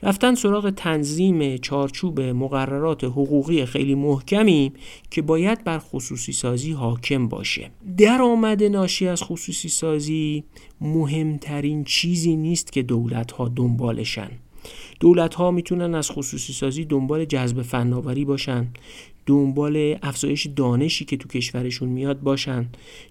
[0.02, 4.72] رفتن سراغ تنظیم چارچوب مقررات حقوقی خیلی محکمی
[5.10, 7.70] که باید بر خصوصی سازی حاکم باشه.
[7.96, 10.44] درآمد ناشی از خصوصی سازی
[10.80, 14.30] مهمترین چیزی نیست که دولت ها دنبالشن.
[15.00, 18.68] دولت ها می‌تونن از خصوصی سازی دنبال جذب فناوری باشن
[19.26, 22.66] دنبال افزایش دانشی که تو کشورشون میاد باشن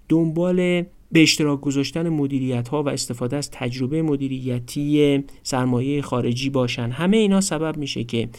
[0.10, 6.89] دنبال به اشتراک گذاشتن مدیریت ها و استفاده از تجربه مدیریتی سرمایه خارجی باشن.
[6.89, 8.30] همه اینا سبب میشه که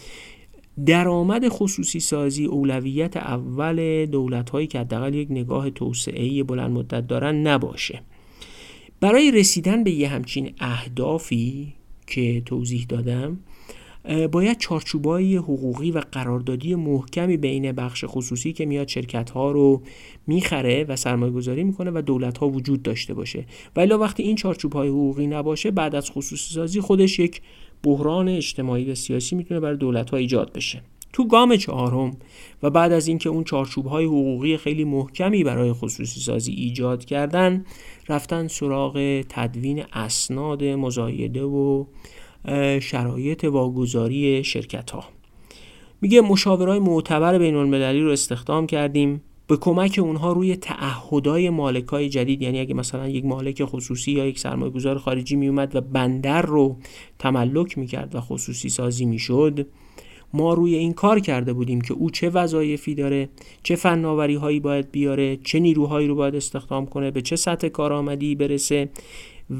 [0.86, 7.46] درآمد خصوصی سازی اولویت اول دولت هایی که حداقل یک نگاه توسعه بلند مدت دارن
[7.46, 8.02] نباشه.
[9.00, 11.72] برای رسیدن به یه همچین اهدافی
[12.06, 13.38] که توضیح دادم
[14.32, 19.82] باید چارچوبای حقوقی و قراردادی محکمی بین بخش خصوصی که میاد شرکت ها رو
[20.26, 23.46] می‌خره و سرمایه گذاری می‌کنه و دولت ها وجود داشته باشه.
[23.76, 27.40] ولی وقتی این چارچوب های حقوقی نباشه بعد از خصوصی سازی خودش یک
[27.82, 30.82] بحران اجتماعی و سیاسی می‌تونه برای دولت ها ایجاد بشه.
[31.12, 32.16] تو گام چهارم
[32.62, 37.64] و بعد از اینکه اون چارچوب های حقوقی خیلی محکمی برای خصوصی سازی ایجاد کردن
[38.08, 41.84] رفتن سراغ تدوین اسناد مزایده و
[42.80, 45.04] شرایط واگذاری شرکت ها
[46.00, 49.22] میگه مشاورای معتبر بین المللی رو استخدام کردیم.
[49.46, 54.38] به کمک اونها روی تعهدای مالکای جدید یعنی اگه مثلا یک مالک خصوصی یا یک
[54.38, 56.76] سرمایه گذار خارجی میومد و بندر رو
[57.18, 59.66] تملک می‌کرد و خصوصی سازی می‌شد
[60.34, 63.28] ما روی این کار کرده بودیم که او چه وظایفی داره
[63.62, 68.34] چه فناوری هایی باید بیاره چه نیروهایی رو باید استخدام کنه به چه سطح کارآمدی
[68.34, 68.88] برسه.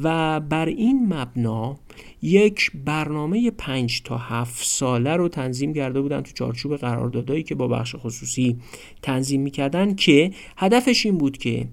[0.05, 1.76] و بر این مبنا
[2.22, 7.68] یک برنامه پنج تا هفت ساله رو تنظیم کرده بودن تو چارچوب قراردادهایی که با
[7.68, 8.57] بخش خصوصی
[9.02, 11.68] تنظیم می‌کردن که هدفش این بود که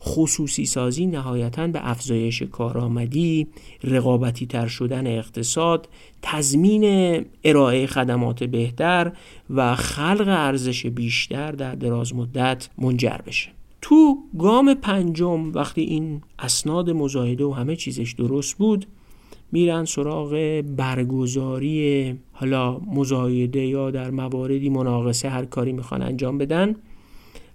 [0.00, 3.46] خصوصی سازی نهایتا به افزایش کارآمدی
[3.84, 5.88] رقابتی تر شدن اقتصاد
[6.22, 9.12] تضمین ارائه خدمات بهتر
[9.50, 13.50] و خلق ارزش بیشتر در دراز مدت منجر بشه.
[13.86, 18.86] تو گام پنجم وقتی این اسناد مزایده و همه چیزش درست بود
[19.52, 26.76] میرن سراغ برگزاری حالا مزایده یا در مواردی مناقصه هر کاری می‌خوان انجام بدن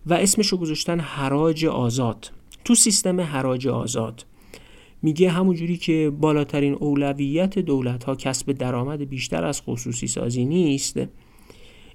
[0.06, 2.32] و اسمشو گذاشتن حراج آزاد.
[2.66, 4.26] تو سیستم حراج آزاد.
[5.02, 11.00] میگه همونجوری که بالاترین اولویت دولت ها کسب درآمد بیشتر از خصوصی سازی نیست.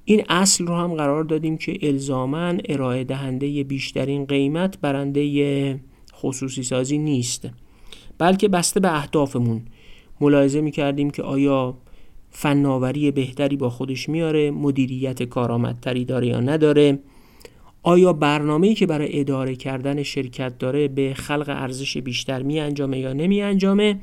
[0.05, 5.81] این اصل رو هم قرار دادیم که الزامن ارائه دهنده بیشترین قیمت برنده
[6.15, 7.49] خصوصی سازی نیست
[8.19, 9.63] بلکه بسته به اهدافمون.
[10.21, 11.79] ملاحظه می کردیم که آیا
[12.31, 16.99] فناوری بهتری با خودش میاره مدیریت کارآمدتری داره یا نداره؟
[17.83, 23.13] آیا برنامه‌ای که برای اداره کردن شرکت داره به خلق ارزش بیشتر می انجامه یا
[23.13, 24.01] نمی انجامه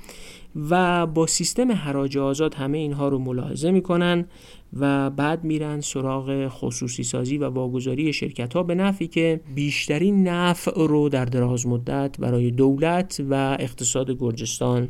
[0.70, 4.26] و با سیستم حراج آزاد همه اینها رو ملاحظه می‌کنن.
[4.74, 10.88] و بعد میرن سراغ خصوصی سازی و واگذاری شرکت ها به نفعی که بیشترین نفع
[10.88, 14.90] رو در دراز مدت برای دولت و اقتصاد گرجستان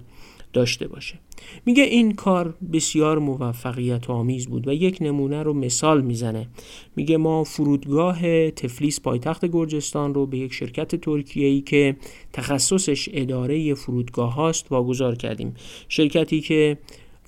[0.54, 1.20] داشته باشه.
[1.66, 6.48] میگه این کار بسیار موفقیت آمیز بود و یک نمونه رو مثال می‌زنه.
[6.96, 11.96] میگه ما فرودگاه تفلیس پایتخت گرجستان رو به یک شرکت ترکیه ای که
[12.34, 15.54] تخصصش اداره فرودگاه هاست واگذار کردیم.
[15.90, 16.78] شرکتی که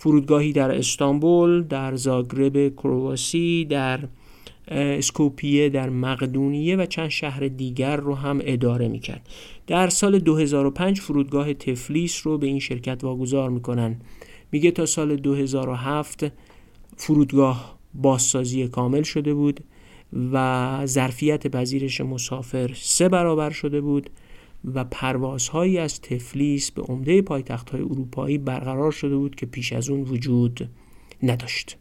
[0.04, 4.00] فرودگاهی در استانبول در زاگرب کرواسی در
[4.68, 9.30] اسکوپیه در مقدونیه و چند شهر دیگر رو هم اداره می‌کرد.
[9.68, 13.96] در سال 2005 فرودگاه تفلیس رو به این شرکت واگذار می‌کنن.
[14.52, 16.26] میگه تا سال 2007
[16.98, 19.60] فرودگاه بازسازی کامل شده بود
[20.34, 24.10] و ظرفیت پذیرش مسافر سه برابر شده بود.
[24.66, 29.90] و پروازهایی از تفلیس به عمده پایتخت های اروپایی برقرار شده بود که پیش از
[29.90, 30.70] اون وجود
[31.24, 31.78] نداشت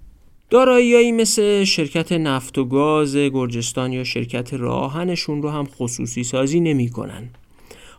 [0.51, 7.31] داراییایی مثل شرکت نفت و گاز گرجستان یا شرکت راهنشون رو هم خصوصی سازی نمی‌کنن.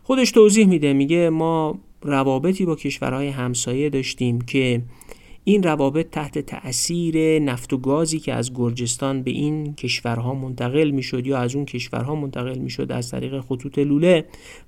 [0.02, 4.82] خودش توضیح میده میگه ما روابطی با کشورهای همسایه داشتیم که
[5.46, 11.26] این روابط تحت تأثیر نفت و گازی که از گرجستان به این کشورها منتقل می‌شد
[11.26, 14.24] یا از اون کشورها منتقل می‌شد از طریق خطوط لوله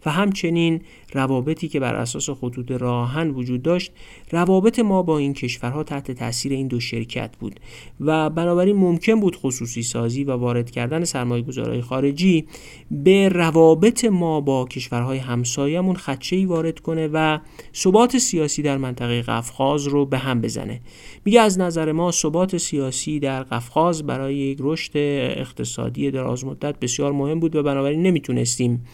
[0.07, 0.81] و همچنین
[1.13, 3.93] روابطی که بر اساس خطوط راهن وجود داشت
[4.31, 7.61] روابط ما با این کشورها تحت تاثیر این دو شرکت بود
[8.01, 12.47] و بنابراین ممکن بود خصوصی سازی و وارد کردن سرمایه گذارهای خارجی
[12.91, 17.39] به روابط ما با کشورهای همسایه‌مون خدشه‌ای وارد کنه و
[17.75, 20.66] ثبات سیاسی در منطقه قفقاز رو به هم بزنه.
[21.25, 24.93] میگه از نظر ما ثبات سیاسی در قفقاز برای یک رشد
[25.39, 28.85] اقتصادی دراز مدت بسیار مهم بود و بنابراین نمی‌تونستیم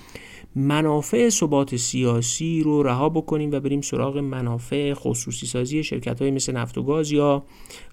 [0.54, 6.52] منافع ثبات سیاسی رو رها بکنیم و بریم سراغ منافع خصوصی سازی شرکت های مثل
[6.52, 7.44] نفت و گاز یا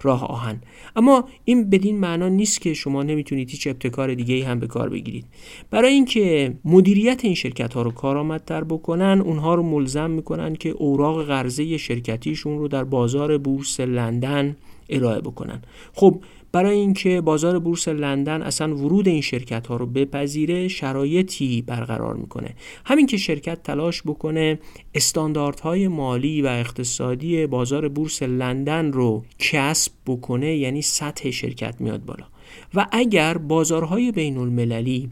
[0.02, 0.62] راه آهن.
[0.96, 5.26] اما این بدین معنا نیست که شما نمی‌تونید هیچ ابتکار دیگه هم به کار بگیرید.
[5.70, 11.26] برای اینکه مدیریت این شرکت ها رو کارآمدتر بکنن اونها رو ملزم می‌کنن که اوراق
[11.26, 14.56] قرضه شرکتیشون رو در بازار بورس لندن
[14.90, 15.62] ارائه بکنن.
[15.94, 22.16] خب برای اینکه بازار بورس لندن اصلا ورود این شرکت ها رو بپذیره شرایطی برقرار
[22.16, 22.56] می‌کنه.
[22.86, 24.60] همین که شرکت تلاش بکنه
[24.96, 32.26] استانداردهای مالی و اقتصادی بازار بورس لندن رو کسب بکنه یعنی سطح شرکت میاد بالا.
[32.74, 35.10] و اگر بازارهای بین المللی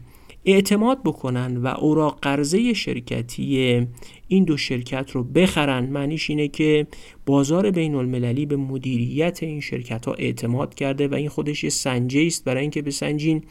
[0.50, 3.86] اعتماد بکنن و اوراق قرضه شرکتی
[4.28, 5.86] این دو شرکت رو بخرن.
[5.86, 6.86] معنیش اینه که
[7.26, 12.26] بازار بین المللی به مدیریت این شرکت ها اعتماد کرده و این خودش یه سنجه
[12.26, 13.42] است برای اینکه بسنجین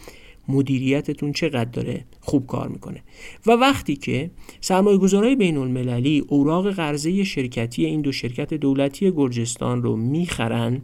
[0.48, 3.04] مدیریتتون چقدر داره خوب کار می‌کنه.
[3.46, 4.32] و وقتی که
[4.62, 5.58] سرمایه گذارای بین
[6.28, 10.82] اوراق قرضه شرکتی این دو شرکت دولتی گرجستان رو می‌خرن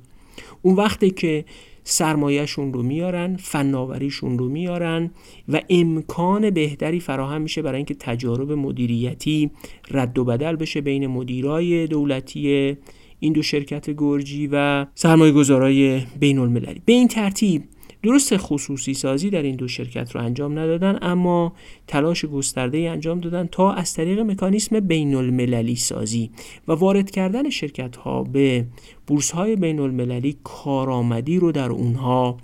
[0.62, 1.46] اون وقتی که
[1.84, 5.12] سرمایهشون رو میارن فناوریشون رو میارن
[5.50, 9.52] و امکان بهتری فراهم میشه برای اینکه تجارب مدیریتی
[9.92, 12.78] رد و بدل بشه بین مدیرای دولتی
[13.20, 17.64] این دو شرکت گرجی و سرمایه گذارای بین المللی به این ترتیب
[18.04, 21.54] درست خصوصی سازی در این دو شرکت رو انجام ندادن اما
[21.88, 26.32] تلاش گسترده انجام دادن تا از طریق مکانیسم بین المللی سازی
[26.68, 28.66] و وارد کردن شرکت ها به
[29.08, 32.38] بورس های بین المللی کارآمدی رو در اونها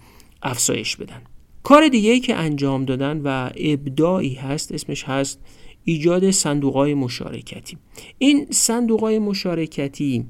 [0.43, 1.21] افزایش بدن.
[1.63, 5.39] کار دیگه که انجام دادن و ابداعی هست اسمش هست
[5.83, 7.77] ایجاد صندوق های مشارکتی.
[8.17, 10.25] این صندوق های مشارکتی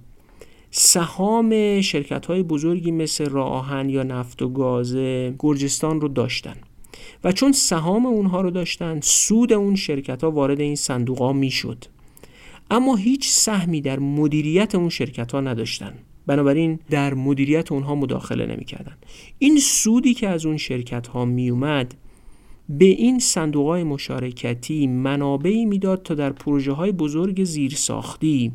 [0.72, 4.96] سهام شرکت های بزرگی مثل راهن یا نفت و گاز
[5.40, 6.56] گرجستان رو داشتن.
[7.24, 11.52] و چون سهام اونها رو داشتن سود اون شرکت ها وارد این صندوق ها می
[11.52, 11.86] شد
[12.72, 15.94] اما هیچ سهمی در مدیریت اون شرکت ها نداشتن.
[16.26, 18.98] بنابراین در مدیریت اونها مداخله نمی‌کردن.
[19.40, 21.96] این سودی که از اون شرکت ها می اومد
[22.70, 28.52] به این صندوق های مشارکتی منابعی می‌داد تا در پروژه های بزرگ زیرساختی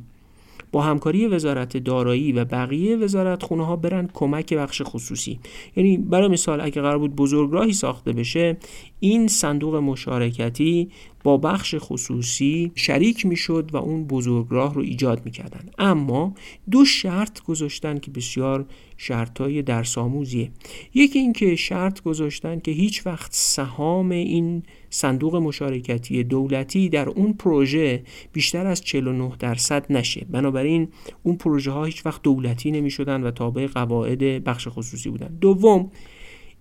[0.74, 5.40] با همکاری وزارت دارایی و بقیه وزارت خونه ها برن کمک بخش خصوصی.
[5.76, 8.56] یعنی برای مثال اگه قرار بود بزرگراهی ساخته بشه
[9.04, 10.88] این صندوق مشارکتی
[11.24, 15.70] با بخش خصوصی شریک می‌شد و اون بزرگراه رو ایجاد می‌کردن.
[15.78, 16.34] اما
[16.70, 20.50] دو شرط گذاشتن که بسیار شرطای درس آموزیه
[20.94, 28.02] یکی اینکه شرط گذاشتن که هیچ وقت سهام این صندوق مشارکتی دولتی در اون پروژه
[28.32, 30.26] بیشتر از 49 درصد نشه.
[30.30, 30.88] بنابراین
[31.22, 35.38] اون پروژه ها هیچ وقت دولتی نمی شدن و تابع قواعد بخش خصوصی بودن.
[35.40, 35.90] دوم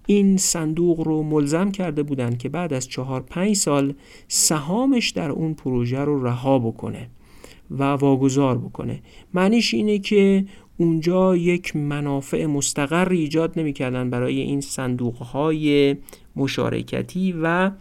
[0.07, 3.93] این صندوق رو ملزم کرده بودند که بعد از چهار پنج سال
[4.27, 7.09] سهامش در اون پروژه رو رها بکنه
[7.71, 8.99] و واگذار بکنه.
[9.33, 10.45] معنیش اینه که
[10.77, 15.95] اونجا یک منافع مستقر ایجاد نمی‌کردن برای این صندوق های
[16.35, 17.71] مشارکتی و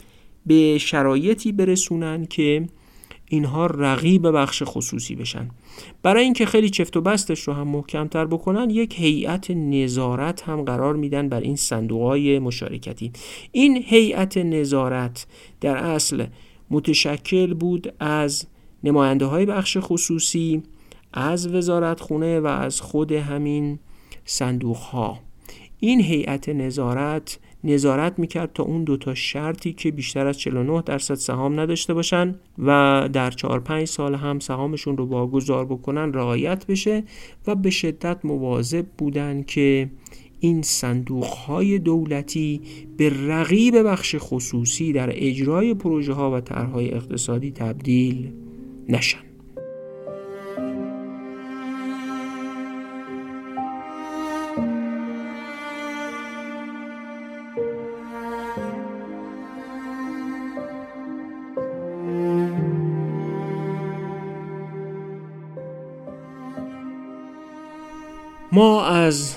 [0.47, 2.67] به شرایطی برسونن که
[3.29, 5.49] اینها رقیب بخش خصوصی بشن.
[6.03, 10.97] برای اینکه خیلی چفت و بستش رو هم محکمتر بکنن یک هیئت نظارت هم قرار
[10.97, 13.13] میدن بر این صندوق مشارکتی.
[13.53, 15.27] این هیئت نظارت
[15.61, 16.27] در اصل
[16.71, 18.47] متشکل بود از
[18.85, 20.63] نماینده های بخش خصوصی
[21.13, 23.79] از وزارت خونه و از خود همین
[24.25, 25.19] صندوق ها
[25.81, 31.61] این هیئت نظارت نظارت می‌کرد تا اون دوتا شرطی که بیشتر از 49 درصد سهام
[31.61, 37.05] نداشته باشن و در 4 5 سال هم سهامشون رو واگذار بکنن رعایت بشه
[37.47, 39.91] و به شدت مواظب بودن که
[40.41, 42.61] این صندوق های دولتی
[42.97, 48.33] به رقیب بخش خصوصی در اجرای پروژه ها و طرحهای اقتصادی تبدیل
[48.89, 49.32] نشن.
[68.55, 69.37] ما از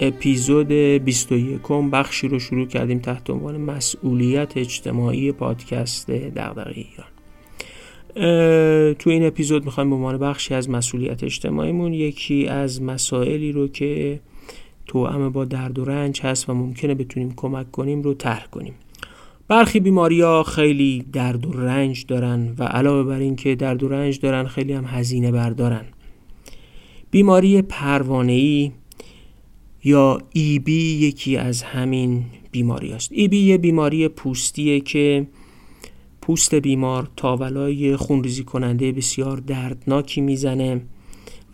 [0.00, 1.60] اپیزود 21
[1.92, 7.08] بخشی رو شروع کردیم تحت عنوان مسئولیت اجتماعی پادکست دغدغه ایران.
[8.94, 14.20] تو این اپیزود می‌خوایم به عنوان بخشی از مسئولیت اجتماعیمون یکی از مسائلی رو که
[14.86, 18.74] توأم با درد و رنج هست و ممکنه بتونیم کمک کنیم رو طرح کنیم.
[19.48, 23.88] برخی بیماری ها خیلی درد و رنج دارن و علاوه بر این که درد و
[23.88, 25.84] رنج دارن خیلی هم هزینه بردارن
[27.10, 28.72] بیماری پروانه‌ای
[29.84, 35.26] یا ایبی یکی از همین بیماری است ایبی یه بیماری پوستیه که
[36.20, 40.80] پوست بیمار تاولای خونریزی کننده بسیار دردناکی می‌زنه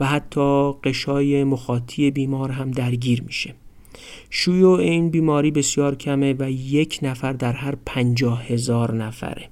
[0.00, 3.54] و حتی قشای مخاطی بیمار هم درگیر میشه.
[4.30, 9.48] شیوع این بیماری بسیار کمه و یک نفر در هر پنجاه هزار نفره.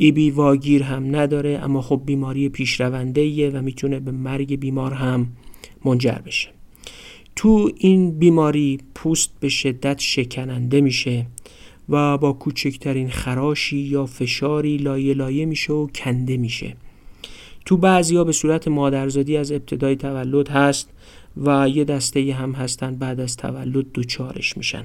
[0.00, 5.28] ایبی واگیر هم نداره اما خب بیماری پیشرونده و می‌تونه به مرگ بیمار هم
[5.84, 6.48] منجر بشه.
[7.36, 11.26] تو این بیماری پوست به شدت شکننده میشه
[11.88, 16.76] و با کوچکترین خراشی یا فشاری لایه لایه میشه و کنده میشه.
[17.64, 20.90] تو بعضی به صورت مادرزادی از ابتدای تولد هست
[21.36, 24.84] و یه دسته هم هستن بعد از تولد دوچارش میشن.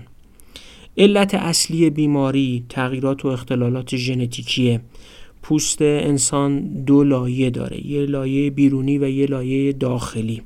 [0.97, 4.81] علت اصلی بیماری تغییرات و اختلالات ژنتیکیه.
[5.41, 10.41] پوست انسان دو لایه داره یه لایه بیرونی و یه لایه داخلی.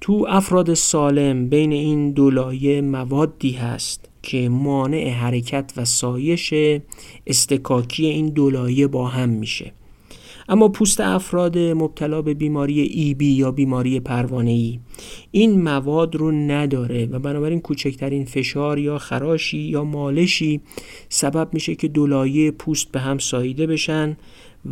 [0.00, 6.54] تو افراد سالم بین این دو لایه موادی هست که مانع حرکت و سایش
[7.26, 9.72] استکاکی این دو لایه با هم میشه.
[10.50, 14.78] اما پوست افراد مبتلا به بیماری ای بی یا بیماری پروانه ای
[15.30, 20.60] این مواد رو نداره و بنابراین کوچکترین فشار یا خراشی یا مالشی
[21.08, 24.16] سبب میشه که دولایه پوست به هم ساییده بشن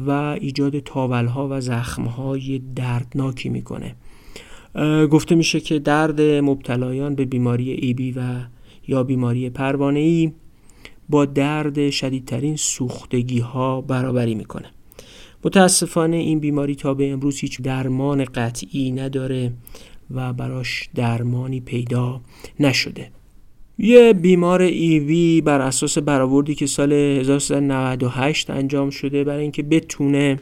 [0.06, 0.10] و
[0.40, 3.94] ایجاد تاولها و زخمهای دردناکی می‌کنه.
[5.10, 8.22] گفته میشه که درد مبتلایان به بیماری ای بی و
[8.88, 10.32] یا بیماری پروانه ای
[11.08, 14.70] با درد شدیدترین سوختگی ها برابری می‌کنه.
[15.44, 19.52] متاسفانه این بیماری تا به امروز هیچ درمان قطعی نداره
[20.10, 22.20] و براش درمانی پیدا
[22.60, 23.10] نشده.
[23.78, 30.38] یه بیمار ایوی بر اساس برآوردی که سال 1398 انجام شده برای اینکه بتونه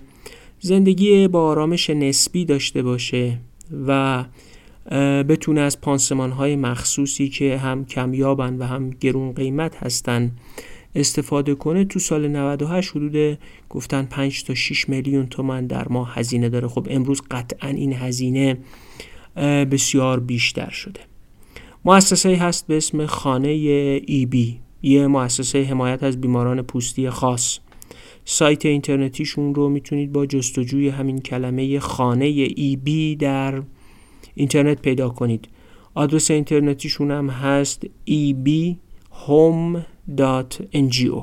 [0.61, 3.39] زندگی با آرامش نسبی داشته باشه
[3.87, 4.25] و
[5.29, 10.31] بتونه از پانسمان های مخصوصی که هم کمیابن و هم گرون قیمت هستن
[10.97, 13.39] استفاده کنه تو سال 98 حدود
[13.71, 16.69] گفتن 5 تا 6 میلیون تومن در ماه هزینه داره.
[16.69, 18.59] خب امروز قطعا این هزینه
[19.71, 21.01] بسیار بیشتر شده.
[21.85, 24.59] مؤسسه هست به اسم خانه ای بی.
[24.83, 27.59] یه مؤسسه حمایت از بیماران پوستی خاص.
[28.25, 33.63] سایت اینترنتیشون رو می‌تونید با جستجوی همین کلمه خانه ای بی در
[34.35, 35.49] اینترنت پیدا کنید.
[35.95, 37.83] آدرس اینترنتیشون هم هست
[40.09, 41.23] eb.home.ngo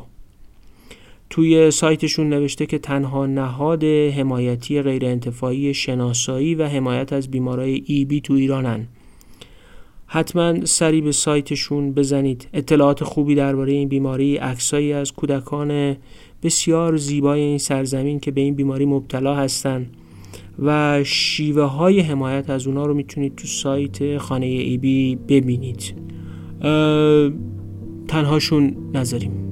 [1.34, 8.22] توی سایتشون نوشته که تنها نهاد حمایتی غیرانتفاعی شناسایی و حمایت از بیمارای ای بی
[8.22, 8.88] تو ایرانن.
[10.08, 12.48] حتما سری به سایتشون بزنید.
[12.54, 15.98] اطلاعات خوبی درباره این بیماری عکسایی از کودکان
[16.44, 19.94] بسیار زیبای این سرزمین که به این بیماری مبتلا هستند
[20.60, 25.94] و شیوه های حمایت از اونا رو می‌تونید تو سایت خانه ای بی ببینید.
[28.08, 29.44] تنهاشون نذاریم.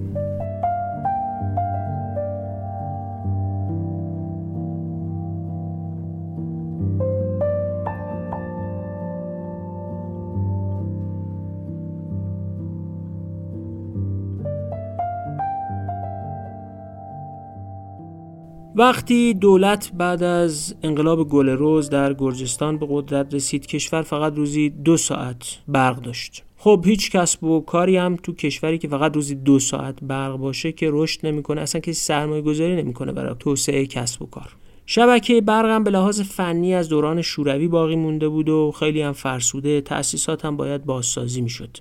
[18.76, 24.70] وقتی دولت بعد از انقلاب گل روز در گرجستان به قدرت رسید کشور فقط روزی
[24.70, 26.44] دو ساعت برق داشت.
[26.64, 30.72] خب هیچ کسب و کاری هم تو کشوری که فقط روزی دو ساعت برق باشه
[30.72, 34.56] که رشد نمی‌کنه اصلا کسی سرمایه گذاری نمی‌کنه برای توسعه کسب و کار.
[34.86, 39.12] شبکه برق هم به لحاظ فنی از دوران شوروی باقی مونده بود و خیلی هم
[39.12, 41.78] فرسوده تأسیسات هم باید بازسازی می‌شد.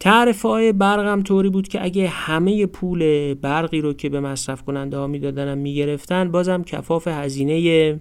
[0.00, 4.62] تعرفه های برق هم طوری بود که اگه همه پول برقی رو که به مصرف
[4.62, 8.00] کننده ها می‌دادن هم می‌گرفتن بازم کفاف هزینه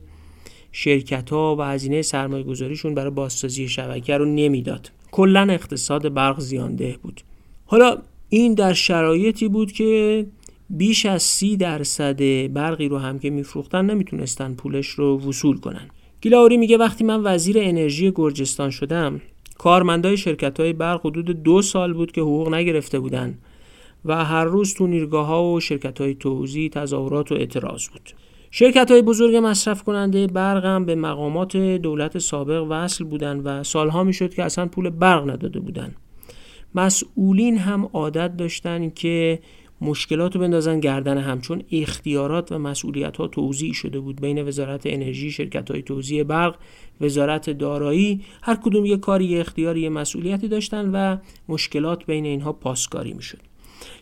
[0.72, 4.91] شرکت ها و هزینه سرمایه گذاریشون برای بازسازی شبکه رو نمی‌داد.
[5.12, 7.22] کلا اقتصاد برق زیانده بود.
[7.66, 7.97] حالا
[8.30, 10.26] این در شرایطی بود که
[10.70, 12.22] بیش از سی درصد
[12.53, 15.89] برقی رو هم که میفروختن نمی‌تونستن پولش رو وصول کنن.
[16.22, 19.22] گیلاوری میگه وقتی من وزیر انرژی گرجستان شدم
[19.57, 23.38] کارمندای شرکت های برق حدود دو سال بود که حقوق نگرفته بودن
[24.05, 28.09] و هر روز تو نیرگاه ها و شرکت های توزیع تظاهرات و اعتراض بود.
[28.54, 34.04] شرکت های بزرگ مصرف کننده برق هم به مقامات دولت سابق وصل بودن و سالها
[34.04, 35.95] می‌شد که اصلا پول برق نداده بودن.
[36.76, 39.39] مسئولین هم عادت داشتن که
[39.82, 44.22] مشکلات رو بندازن گردن هم چون اختیارات و مسئولیت ها توضیح شده بود.
[44.22, 46.56] بین وزارت انرژی شرکت های توزیع برق
[47.02, 51.18] وزارت دارایی هر کدوم یه کاری یه اختیاری یه مسئولیتی داشتن و
[51.49, 53.51] مشکلات بین اینها پاسکاری می‌شد.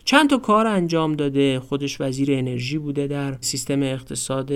[0.04, 1.60] چند تا کار انجام داده.
[1.60, 4.52] خودش وزیر انرژی بوده در سیستم اقتصاد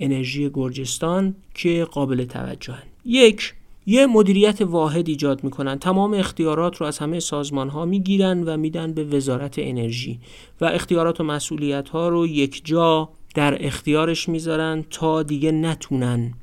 [0.00, 2.82] انرژی گرجستان که قابل توجهن.
[3.04, 3.54] یک
[3.86, 5.78] یه مدیریت واحد ایجاد می‌کنن.
[5.78, 10.18] تمام اختیارات رو از همه سازمان ها می‌گیرن و میدن به وزارت انرژی
[10.60, 16.34] و اختیارات و مسئولیت ها رو یک جا در اختیارش می‌ذارن تا دیگه نتونن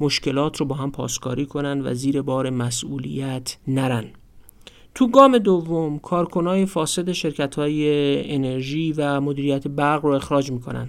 [0.00, 4.04] مشکلات رو با هم پاسکاری کنن و زیر بار مسئولیت نرن.
[4.96, 7.84] تو گام دوم کارکنای فاسد شرکت های
[8.34, 10.88] انرژی و مدیریت برق رو اخراج می‌کنن.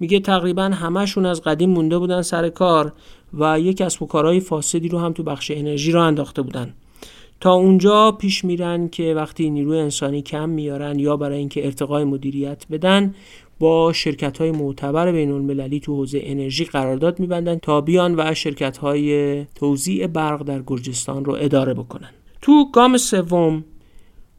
[0.00, 2.92] میگه تقریبا همشون از قدیم مونده بودن سر کار
[3.34, 6.74] و یک کسب و کارهای فاسدی رو هم تو بخش انرژی رو انداخته بودن.
[7.40, 12.66] تا اونجا پیش میرن که وقتی نیروی انسانی کم میارن یا برای اینکه ارتقای مدیریت
[12.70, 13.14] بدن
[13.58, 18.76] با شرکت های معتبر بین المللی تو حوزه انرژی قرارداد میبندن تا بیان و شرکت
[18.76, 22.10] های توزیع برق در گرجستان رو اداره بکنن.
[22.46, 23.64] تو گام سوم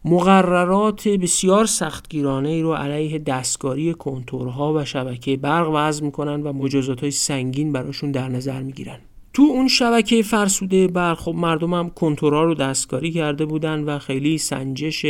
[0.05, 7.01] مقررات بسیار سختگیرانه ای رو علیه دستکاری کنتورها و شبکه برق وضع می‌کنن و مجازات
[7.01, 8.97] های سنگین براشون در نظر می‌گیرن.
[9.33, 14.37] تو اون شبکه فرسوده برق خب مردم هم کنتورها رو دستکاری کرده بودن و خیلی
[14.37, 15.05] سنجش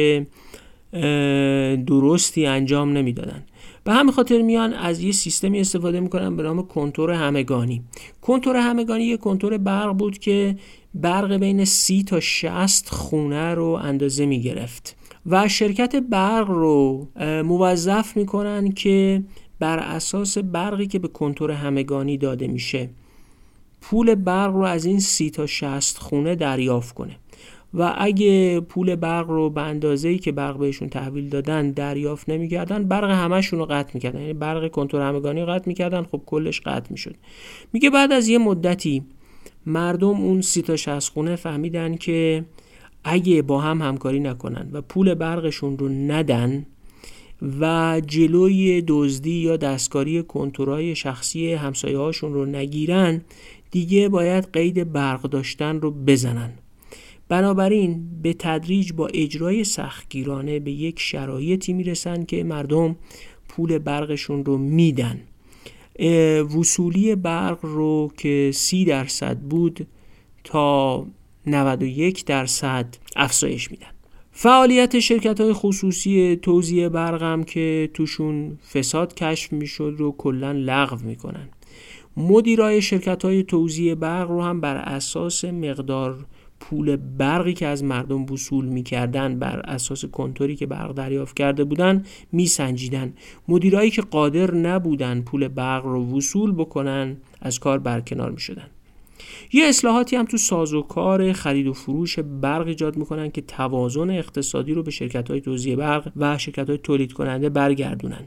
[1.87, 3.43] درستی انجام نمی‌دادن.
[3.83, 7.81] به همین خاطر میان از یه سیستمی استفاده می‌کنن به نام کنتور همگانی.
[8.21, 10.57] کنتور همگانی یه کنتور برق بود که
[11.01, 14.95] برق بین سی تا 60 خونه رو اندازه می گرفت
[15.25, 17.07] و شرکت برق رو
[17.43, 19.23] موظف می‌کنن که
[19.59, 22.89] بر اساس برقی که به کنتور همگانی داده میشه
[23.81, 27.15] پول برق رو از این سی تا 60 خونه دریافت کنه.
[27.73, 33.09] و اگه پول برق رو به اندازه‌ای که برق بهشون تحویل دادن دریافت نمی‌کردن برق
[33.09, 34.21] همشون رو قطع می‌کردن.
[34.21, 37.15] یعنی برق کنتور همگانی قطع می‌کردن خب کلش قطع می‌شد.
[37.73, 39.03] میگه بعد از یه مدتی
[39.67, 42.45] مردم اون سی تا شصت خونه فهمیدن که
[43.03, 46.65] اگه با هم همکاری نکنن و پول برقشون رو ندن
[47.59, 53.21] و جلوی دزدی یا دستکاری کنتورهای شخصی همسایه هاشون رو نگیرن
[53.71, 56.53] دیگه باید قید برق داشتن رو بزنن.
[57.29, 62.95] بنابراین به تدریج با اجرای سختگیرانه به یک شرایطی می‌رسن که مردم
[63.49, 65.19] پول برقشون رو میدن.
[66.57, 69.87] وصولی برق رو که سی درصد بود
[70.43, 71.05] تا
[71.45, 73.87] 91 درصد افزایش میدن.
[74.31, 81.05] فعالیت شرکت های خصوصی توزیع برق هم که توشون فساد کشف می‌شد رو کلا لغو
[81.05, 81.49] می‌کنن.
[82.17, 86.25] مدیرای شرکت های توزیع برق رو هم بر اساس مقدار
[86.59, 92.03] پول برقی که از مردم وصول می‌کردن بر اساس کنتوری که برق دریافت کرده بودن
[92.31, 93.13] میسنجیدن.
[93.47, 98.67] مدیرایی که قادر نبودن پول برق رو وصول بکنن از کار برکنار می‌شدن.
[99.53, 104.83] یه اصلاحاتی هم تو سازوکار خرید و فروش برق ایجاد می‌کنن که توازن اقتصادی رو
[104.83, 108.23] به شرکت های توزیع برق و شرکت های تولید کننده برگردونن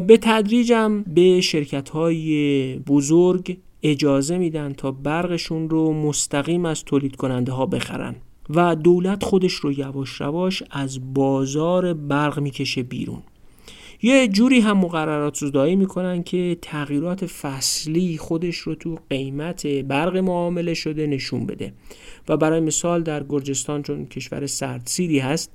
[0.00, 7.52] به تدریجم به شرکت های بزرگ اجازه میدن تا برقشون رو مستقیم از تولید کننده
[7.52, 8.14] ها بخرن
[8.50, 13.22] و دولت خودش رو یواش یواش از بازار برق می‌کشه بیرون.
[14.02, 20.74] یه جوری هم مقررات زودایی می‌کنن که تغییرات فصلی خودش رو تو قیمت برق معامله
[20.74, 21.72] شده نشون بده.
[22.28, 25.50] و برای مثال در گرجستان چون کشور سردسیری هست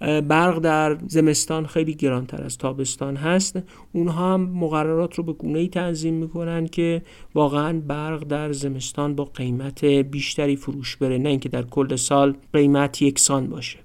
[0.00, 3.58] برق در زمستان خیلی گرانتر از تابستان هست.
[3.92, 7.02] اونها هم مقررات رو به گونه ای تنظیم می‌کنن که
[7.34, 13.02] واقعا برق در زمستان با قیمت بیشتری فروش بره نه اینکه در کل سال قیمت
[13.02, 13.78] یکسان باشه.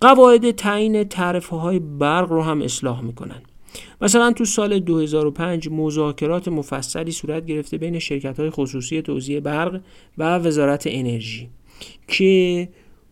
[0.00, 3.42] قواعد تعیین تعرفه های برق رو هم اصلاح می‌کنن.
[4.00, 9.80] مثلا تو سال 2005 مذاکرات مفصلی صورت گرفته بین شرکت های خصوصی توزیع برق
[10.18, 11.48] و وزارت انرژی
[12.08, 12.68] که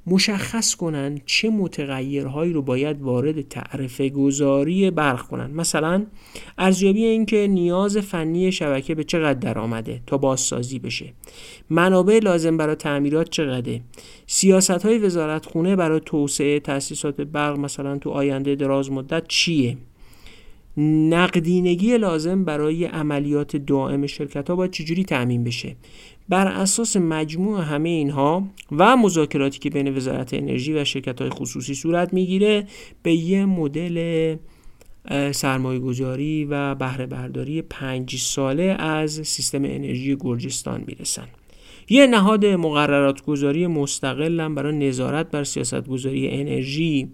[0.07, 5.51] مشخص کنن چه متغیرهایی رو باید وارد تعرفه گذاری برق کنن.
[5.51, 6.07] مثلا
[6.59, 11.13] ارزیابی اینکه نیاز فنی شبکه به چقدر درآمده تا بازسازی بشه.
[11.71, 13.81] منابع لازم برای تعمیرات چقدره.
[14.27, 19.77] سیاست های وزارت خونه برای توسعه تاسیسات برق مثلا تو آینده دراز مدت چیه؟
[20.77, 25.77] نقدینگی لازم برای عملیات دائم شرکت ها باید چجوری تعمین بشه؟
[26.29, 31.75] بر اساس مجموع همه اینها و مذاکراتی که بین وزارت انرژی و شرکت های خصوصی
[31.75, 32.67] صورت می‌گیره
[33.03, 34.37] به یه مدل
[35.33, 41.27] سرمایه گذاری و بهره برداری پنج ساله از سیستم انرژی گرجستان می‌رسن.
[41.89, 47.09] یه نهاد مقررات گذاری مستقل هم برای نظارت بر سیاست گذاری انرژی.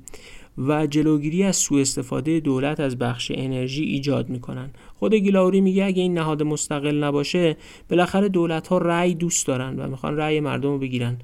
[0.58, 4.70] و جلوگیری از سوء استفاده دولت از بخش انرژی ایجاد می‌کنن.
[4.94, 7.56] خود گیلاوری میگه اگه این نهاد مستقل نباشه
[7.90, 11.18] بالاخره دولت ها رأی دوست دارن و می‌خوان رأی مردم رو بگیرن.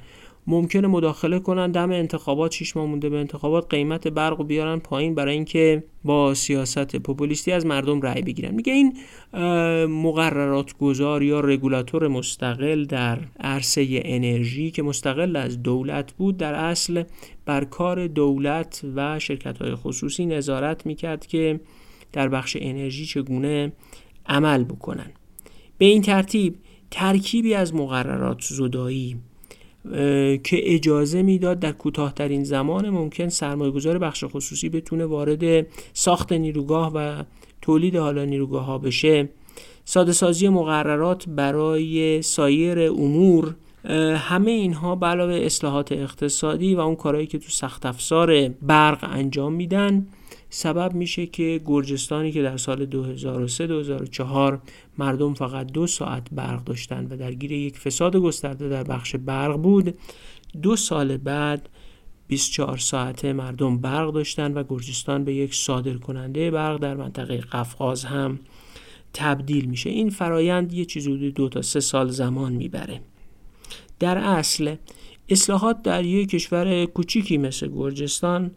[0.51, 5.35] ممکنه مداخله کنن دم انتخابات شش ماه مونده به انتخابات قیمت برق بیارن پایین برای
[5.35, 8.55] اینکه با سیاست پوپولیستی از مردم رأی بگیرن.
[8.55, 8.97] میگه این
[9.87, 17.03] مقررات گذار یا رگولاتور مستقل در عرصه انرژی که مستقل از دولت بود در اصل
[17.45, 21.61] بر کار دولت و شرکت های خصوصی نظارت می‌کرد که
[22.13, 23.73] در بخش انرژی چگونه
[24.27, 25.11] عمل بکنن.
[25.79, 26.55] به این ترتیب
[26.91, 29.17] ترکیبی از مقررات زدایی
[30.45, 37.23] که اجازه می‌داد در کوتاهترین زمان ممکن سرمایه‌گذار بخش خصوصی بتونه وارد ساخت نیروگاه و
[37.63, 39.29] تولید حالا نیروگاه ها بشه.
[39.85, 43.55] ساده سازی مقررات برای سایر امور
[44.17, 50.07] همه اینها علاوه اصلاحات اقتصادی و اون کارهایی که تو سخت افزار برق انجام میدن
[50.51, 52.87] سبب میشه که گرجستانی که در سال
[54.55, 54.59] 2003-2004
[54.99, 59.95] مردم فقط دو ساعت برق داشتن و درگیر یک فساد گسترده در بخش برق بود
[60.63, 61.69] دو سال بعد
[62.29, 68.05] 24 ساعته مردم برق داشتن و گرجستان به یک صادر کننده برق در منطقه قفقاز
[68.05, 68.39] هم
[69.15, 69.91] تبدیل میشه.
[69.91, 73.01] این فرایند یه چیز حدود دو تا سه سال زمان می‌بره.
[73.99, 74.77] در اصل
[75.29, 78.51] اصلاحات در یک کشور کوچیکی مثل گرجستان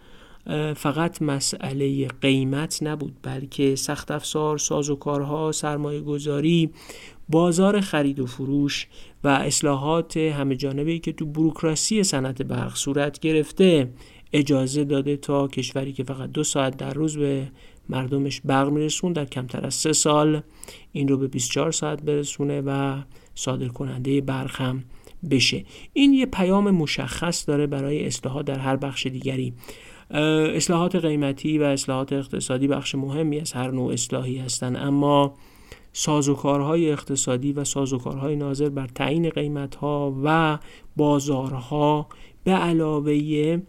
[0.75, 6.69] فقط مسئله قیمت نبود بلکه سخت افزار سازوکارها سرمایه گذاری
[7.29, 8.87] بازار خرید و فروش
[9.23, 13.89] و اصلاحات همه جانبه که تو بروکراسی صنعت برق صورت گرفته
[14.33, 17.47] اجازه داده تا کشوری که فقط دو ساعت در روز به
[17.89, 20.41] مردمش برق میرسون در کمتر از سه سال
[20.91, 23.01] این رو به 24 ساعت برسونه و
[23.35, 24.83] صادر کننده برق هم
[25.29, 25.65] بشه.
[25.93, 29.53] این یه پیام مشخص داره برای اصلاحات در هر بخش دیگری.
[30.13, 34.77] اصلاحات قیمتی و اصلاحات اقتصادی بخش مهمی از هر نوع اصلاحی هستند.
[34.77, 35.33] اما
[35.93, 40.59] سازوکارهای اقتصادی و سازوکارهای ناظر بر تعیین قیمتها و
[40.95, 42.07] بازارها
[42.43, 43.61] به علاوه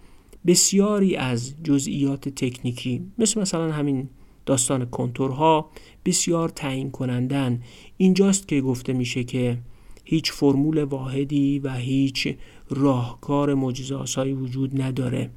[0.47, 4.09] بسیاری از جزئیات تکنیکی مثل مثلا همین
[4.47, 5.71] داستان کنتورها
[6.05, 7.61] بسیار تعیین کنندن.
[7.97, 9.59] اینجاست که گفته میشه که
[10.05, 12.29] هیچ فرمول واحدی و هیچ
[12.71, 15.31] راهکار معجزه‌آسایی وجود نداره.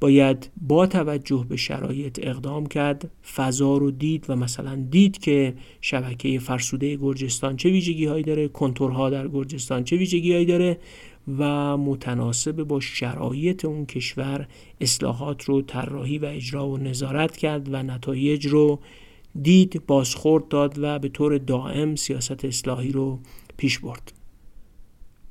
[0.00, 6.38] باید با توجه به شرایط اقدام کرد فضا رو دید و مثلا دید که شبکه
[6.38, 10.78] فرسوده گرجستان چه ویژگی هایی داره کنتورها در گرجستان چه ویژگی هایی داره
[11.38, 14.48] و متناسب با شرایط اون کشور
[14.80, 18.80] اصلاحات رو طراحی و اجرا و نظارت کرد و نتایج رو
[19.42, 23.18] دید بازخورد داد و به طور دائم سیاست اصلاحی رو
[23.56, 24.19] پیش برد.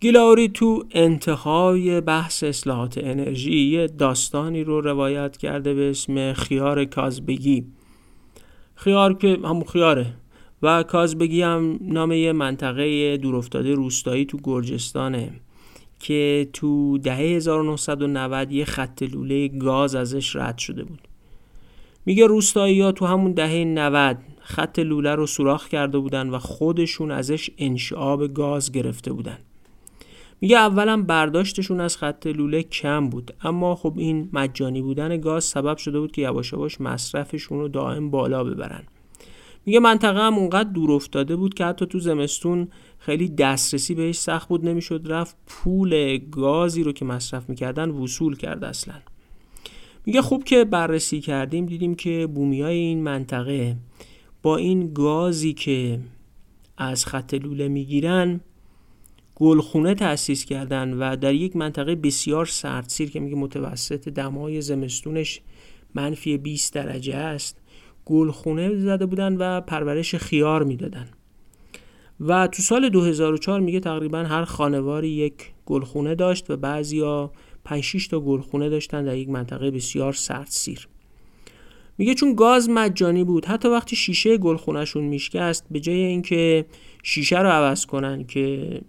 [0.01, 7.65] گیلاوری تو انتهای بحث اصلاحات انرژی یه داستانی رو روایت کرده به اسم خیار کازبگی.
[8.75, 10.13] خیار که همون خیاره.
[10.61, 15.31] و کازبگی هم نام یه منطقه دورافتاده روستایی تو گرجستانه
[15.99, 21.07] که تو دهه 1990 یه خط لوله گاز ازش رد شده بود.
[22.05, 27.11] میگه روستایی ها تو همون دهه 90 خط لوله رو سوراخ کرده بودن و خودشون
[27.11, 29.37] ازش انشعاب گاز گرفته بودن.
[30.41, 33.33] میگه اولا برداشتشون از خط لوله کم بود.
[33.41, 38.11] اما خب این مجانی بودن گاز سبب شده بود که یواش یواش مصرفشون رو دائم
[38.11, 38.83] بالا ببرن.
[39.65, 42.67] میگه منطقه هم اونقدر دور افتاده بود که حتی تو زمستون
[42.99, 48.63] خیلی دسترسی بهش سخت بود نمی‌شد رفت پول گازی رو که مصرف می‌کردن وصول کرد
[48.63, 48.95] اصلا.
[50.05, 53.75] میگه خوب که بررسی کردیم دیدیم که بومیای این منطقه
[54.41, 55.99] با این گازی که
[56.77, 58.39] از خط لوله می‌گیرن
[59.39, 65.41] گلخونه تأسیس کردن و در یک منطقه بسیار سردسیر که میگه متوسط دمای زمستونش
[65.95, 67.57] منفی 20 درجه است
[68.05, 71.09] گلخونه زده بودن و پرورش خیار می‌دادن.
[72.19, 75.33] و تو سال 2004 میگه تقریبا هر خانواری یک
[75.65, 77.31] گلخونه داشت و بعضیا
[77.63, 80.87] 5 6 تا گلخونه داشتن در یک منطقه بسیار سردسیر
[81.97, 86.65] میگه چون گاز مجانی بود حتی وقتی شیشه گلخونهشون میشکست به جای اینکه
[87.03, 88.81] شیشه رو عوض کنن که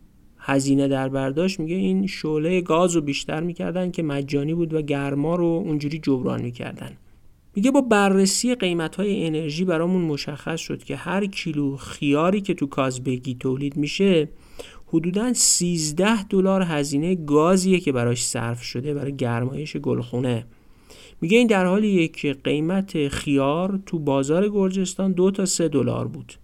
[0.51, 5.35] هزینه در برداشت میگه این شعله گاز رو بیشتر می‌کردن که مجانی بود و گرما
[5.35, 6.91] رو اونجوری جبران می‌کردن.
[7.57, 12.67] میگه با بررسی قیمت های انرژی برامون مشخص شد که هر کیلو خیاری که تو
[12.67, 14.29] کازبگی تولید میشه
[14.87, 20.47] حدودا 13 دلار هزینه گازیه که براش صرف شده برای گرمایش گلخونه.
[21.21, 26.35] میگه این در حالیه که قیمت خیار تو بازار گرجستان دو تا سه دلار بود.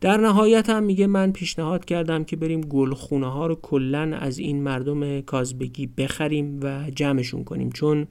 [0.00, 4.62] در نهایت هم میگه من پیشنهاد کردم که بریم گلخونه ها رو کلا از این
[4.62, 7.70] مردم کازبگی بخریم و جمعشون کنیم.
[7.70, 8.06] چون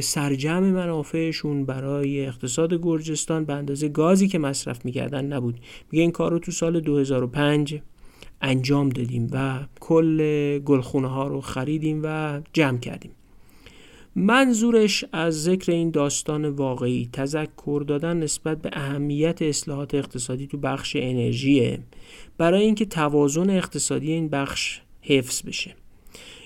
[0.00, 5.60] سرجم منافعشون برای اقتصاد گرجستان به اندازه گازی که مصرف می‌کردن نبود.
[5.92, 7.80] میگه این کار رو تو سال 2005
[8.42, 13.10] انجام دادیم و کل گلخونه ها رو خریدیم و جمع کردیم.
[14.16, 20.96] منظورش از ذکر این داستان واقعی تذکر دادن نسبت به اهمیت اصلاحات اقتصادی تو بخش
[20.96, 21.78] انرژیه
[22.38, 25.74] برای اینکه توازن اقتصادی این بخش حفظ بشه.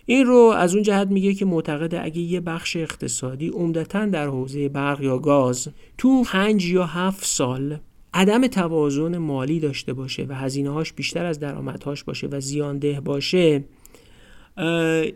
[0.07, 4.69] این رو از اون جهت میگه که معتقد اگه یه بخش اقتصادی عمدتا در حوزه
[4.69, 7.79] برق یا گاز تو پنج یا هفت سال
[8.15, 13.65] عدم توازن مالی داشته باشه و هزینه هاش بیشتر از درآمدهاش باشه و زیانده باشه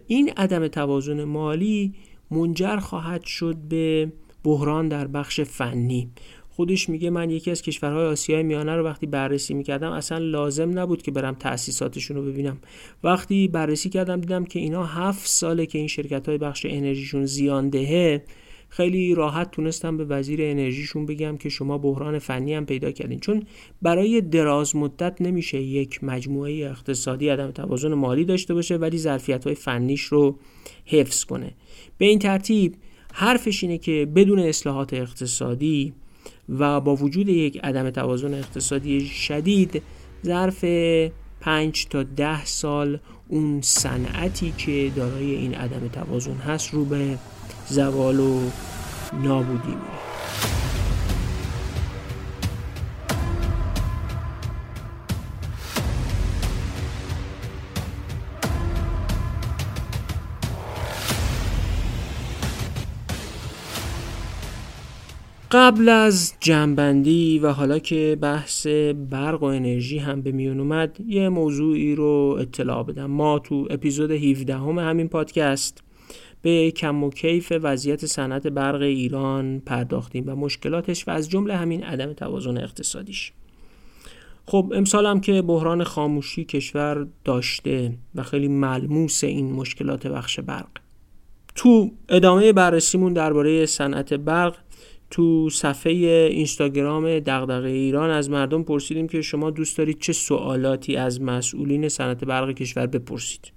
[0.06, 1.94] این عدم توازن مالی
[2.30, 4.12] منجر خواهد شد به
[4.44, 6.10] بحران در بخش فنی.
[6.50, 11.02] خودش میگه من یکی از کشورهای آسیای میانه رو وقتی بررسی می‌کردم اصلا لازم نبود
[11.02, 12.58] که برم تأسیساتشون رو ببینم.
[13.04, 17.68] وقتی بررسی کردم دیدم که اینا هفت ساله که این شرکت های بخش انرژیشون زیان
[17.68, 18.24] دهه
[18.68, 23.20] خیلی راحت تونستم به وزیر انرژیشون بگم که شما بحران فنی هم پیدا کردین.
[23.20, 23.42] چون
[23.82, 29.54] برای دراز مدت نمیشه یک مجموعه اقتصادی عدم توازن مالی داشته باشه ولی ظرفیت های
[29.54, 30.38] فنیش رو
[30.84, 31.54] حفظ کنه.
[31.98, 32.74] به این ترتیب
[33.12, 35.92] حرفش اینه که بدون اصلاحات اقتصادی
[36.48, 39.82] و با وجود یک عدم توازن اقتصادی شدید
[40.26, 40.64] ظرف
[41.40, 47.18] پنج تا ده سال اون صنعتی که دارای این عدم توازن هست رو به
[47.68, 48.40] زوال و
[49.22, 49.97] نابودی میره
[65.50, 68.66] قبل از جنبندی و حالا که بحث
[69.10, 73.06] برق و انرژی هم به میون اومد یه موضوعی رو اطلاع بدم.
[73.06, 75.82] ما تو اپیزود 17 همه همین پادکست
[76.42, 81.84] به کم و کیف وضعیت صنعت برق ایران پرداختیم و مشکلاتش و از جمله همین
[81.84, 83.32] عدم توازن اقتصادیش.
[84.46, 90.68] خب امسال هم که بحران خاموشی کشور داشته و خیلی ملموس این مشکلات بخش برق.
[91.54, 94.56] تو ادامه بررسیمون درباره صنعت برق
[95.10, 95.92] تو صفحه
[96.32, 102.24] اینستاگرام دغدغه ایران از مردم پرسیدیم که شما دوست دارید چه سوالاتی از مسئولین صنعت
[102.24, 103.52] برق کشور بپرسید.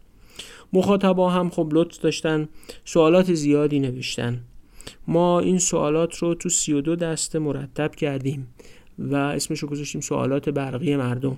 [0.74, 2.50] مخاطبا هم خب لطف داشتن
[2.86, 4.42] سوالات زیادی نوشتن.
[5.08, 8.48] ما این سوالات رو تو 32 دسته مرتب کردیم
[9.00, 11.38] و اسمش رو گذاشتیم سوالات برقی مردم.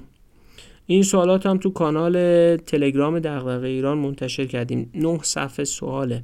[0.86, 4.92] این سوالات هم تو کانال تلگرام دغدغه ایران منتشر کردیم.
[4.96, 6.24] نه صفحه سواله.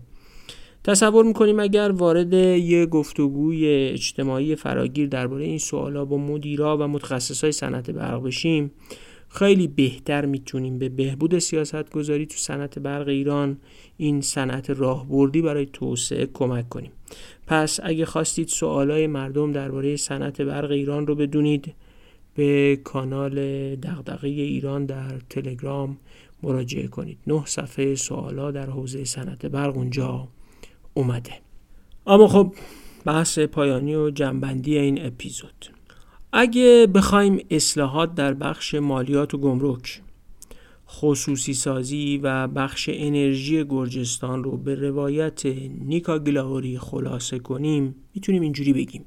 [0.83, 7.51] تصور می‌کنیم اگر وارد یه گفتگوی اجتماعی فراگیر درباره این سوالا با مدیرا و متخصصای
[7.51, 8.71] صنعت برق بشیم
[9.29, 13.57] خیلی بهتر می‌تونیم به بهبود سیاست گذاری تو صنعت برق ایران
[13.97, 16.91] این صنعت راهبردی برای توسعه کمک کنیم.
[17.47, 21.73] پس اگه خواستید سوالای مردم درباره صنعت برق ایران رو بدونید
[22.35, 23.35] به کانال
[23.75, 25.97] دغدغه ایران در تلگرام
[26.43, 27.17] مراجعه کنید.
[27.27, 30.27] نه صفحه سوالا در حوزه صنعت برق اونجا.
[30.99, 31.33] اومده.
[32.07, 32.53] اما خب
[33.05, 35.65] بحث پایانی و جنبندی این اپیزود.
[36.33, 40.01] اگه بخوایم اصلاحات در بخش مالیات و گمرک
[40.89, 45.45] خصوصی سازی و بخش انرژی گرجستان رو به روایت
[45.85, 49.05] نیکا گلاوری خلاصه کنیم می‌تونیم اینجوری بگیم.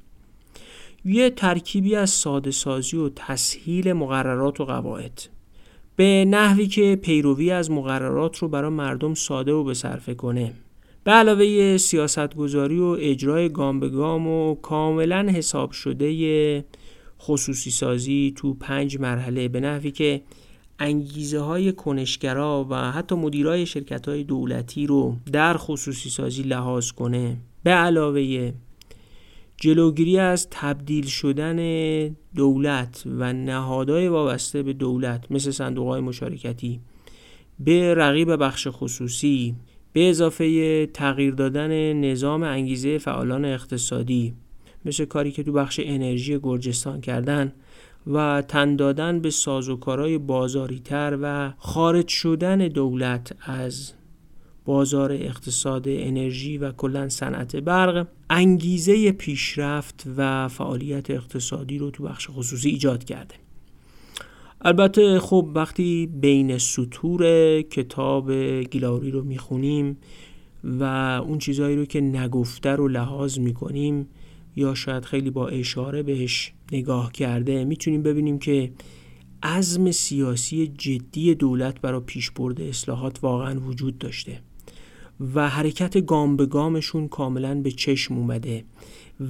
[1.05, 5.21] یه ترکیبی از ساده سازی و تسهیل مقررات و قواعد.
[5.95, 10.53] به نحوی که پیروی از مقررات رو برای مردم ساده و به صرفه کنه.
[11.03, 16.65] به علاوه سیاستگذاری و اجرای گام به گام و کاملا حساب شده
[17.21, 20.21] خصوصی سازی تو پنج مرحله به نحوی که
[20.79, 27.37] انگیزه های کنشگرا و حتی مدیرای شرکت های دولتی رو در خصوصی سازی لحاظ کنه.
[27.63, 28.53] به علاوه
[29.57, 31.57] جلوگیری از تبدیل شدن
[32.35, 36.79] دولت و نهادهای وابسته به دولت مثل صندوق های مشارکتی
[37.59, 39.55] به رقیب بخش خصوصی
[39.93, 44.33] به اضافه تغییر دادن نظام انگیزه فعالان اقتصادی
[44.85, 47.53] مثل کاری که تو بخش انرژی گرجستان کردن
[48.07, 53.93] و تن دادن به سازوکارهای بازاری تر و خارج شدن دولت از
[54.65, 62.29] بازار اقتصاد انرژی و کلا صنعت برق انگیزه پیشرفت و فعالیت اقتصادی رو تو بخش
[62.29, 63.42] خصوصی ایجاد کرده.
[64.65, 67.21] البته خب وقتی بین سطور
[67.61, 69.97] کتاب گیلاوری رو می‌خونیم
[70.63, 70.83] و
[71.27, 74.07] اون چیزهایی رو که نگفته رو لحاظ می‌کنیم
[74.55, 78.71] یا شاید خیلی با اشاره بهش نگاه کرده می‌تونیم ببینیم که
[79.43, 84.41] عزم سیاسی جدی دولت برای پیشبرد اصلاحات واقعا وجود داشته
[85.35, 88.63] و حرکت گام به گامشون کاملا به چشم اومده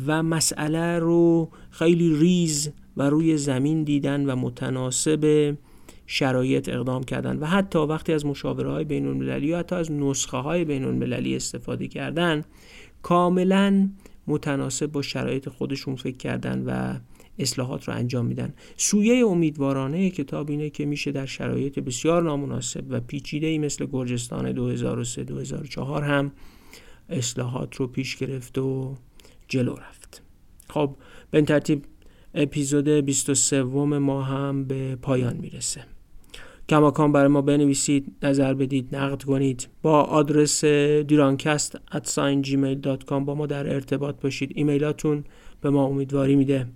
[0.07, 5.55] و مسئله رو خیلی ریز و روی زمین دیدن و متناسب
[6.07, 7.39] شرایط اقدام کردن.
[7.39, 11.35] و حتی وقتی از مشاوره های بین المللی یا حتی از نسخه های بین المللی
[11.35, 12.43] استفاده کردن
[13.01, 13.89] کاملا
[14.27, 16.99] متناسب با شرایط خودشون فکر کردن و
[17.39, 18.53] اصلاحات رو انجام میدن.
[18.77, 24.73] سویه امیدوارانه کتاب اینه که میشه در شرایط بسیار نامناسب و پیچیده ای مثل گرجستان
[25.75, 26.31] 2003-2004 هم
[27.09, 28.95] اصلاحات رو پیش گرفت و
[29.47, 30.21] جلو رفت.
[30.69, 30.95] خب
[31.31, 31.85] به این ترتیب
[32.35, 35.81] اپیزود 23 ما هم به پایان می‌رسه.
[36.69, 39.67] کماکان برای ما بنویسید نظر بدید نقد کنید.
[39.81, 41.77] با آدرس دیرانکست
[42.43, 44.51] gmail.com با ما در ارتباط باشید.
[44.55, 45.23] ایمیلاتون
[45.61, 46.67] به ما امیدواری میده.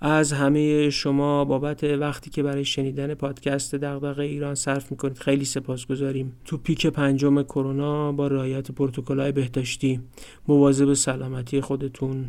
[0.00, 6.32] از همه شما بابت وقتی که برای شنیدن پادکست دغدغه ایران صرف می‌کنید خیلی سپاسگزاریم.
[6.44, 10.00] تو پیک پنجم کرونا با رعایت پروتکل‌های بهداشتی
[10.48, 12.24] مواظب سلامتی خودتون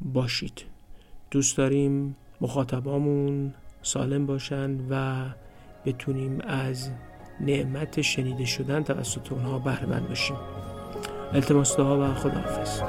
[0.00, 0.71] باشید.
[1.32, 5.24] دوست داریم مخاطبامون سالم باشن و
[5.86, 6.90] بتونیم از
[7.40, 10.36] نعمت شنیده شدن توسط اونها بهره باشیم.
[11.32, 12.82] التماس دعا و خداحافظ.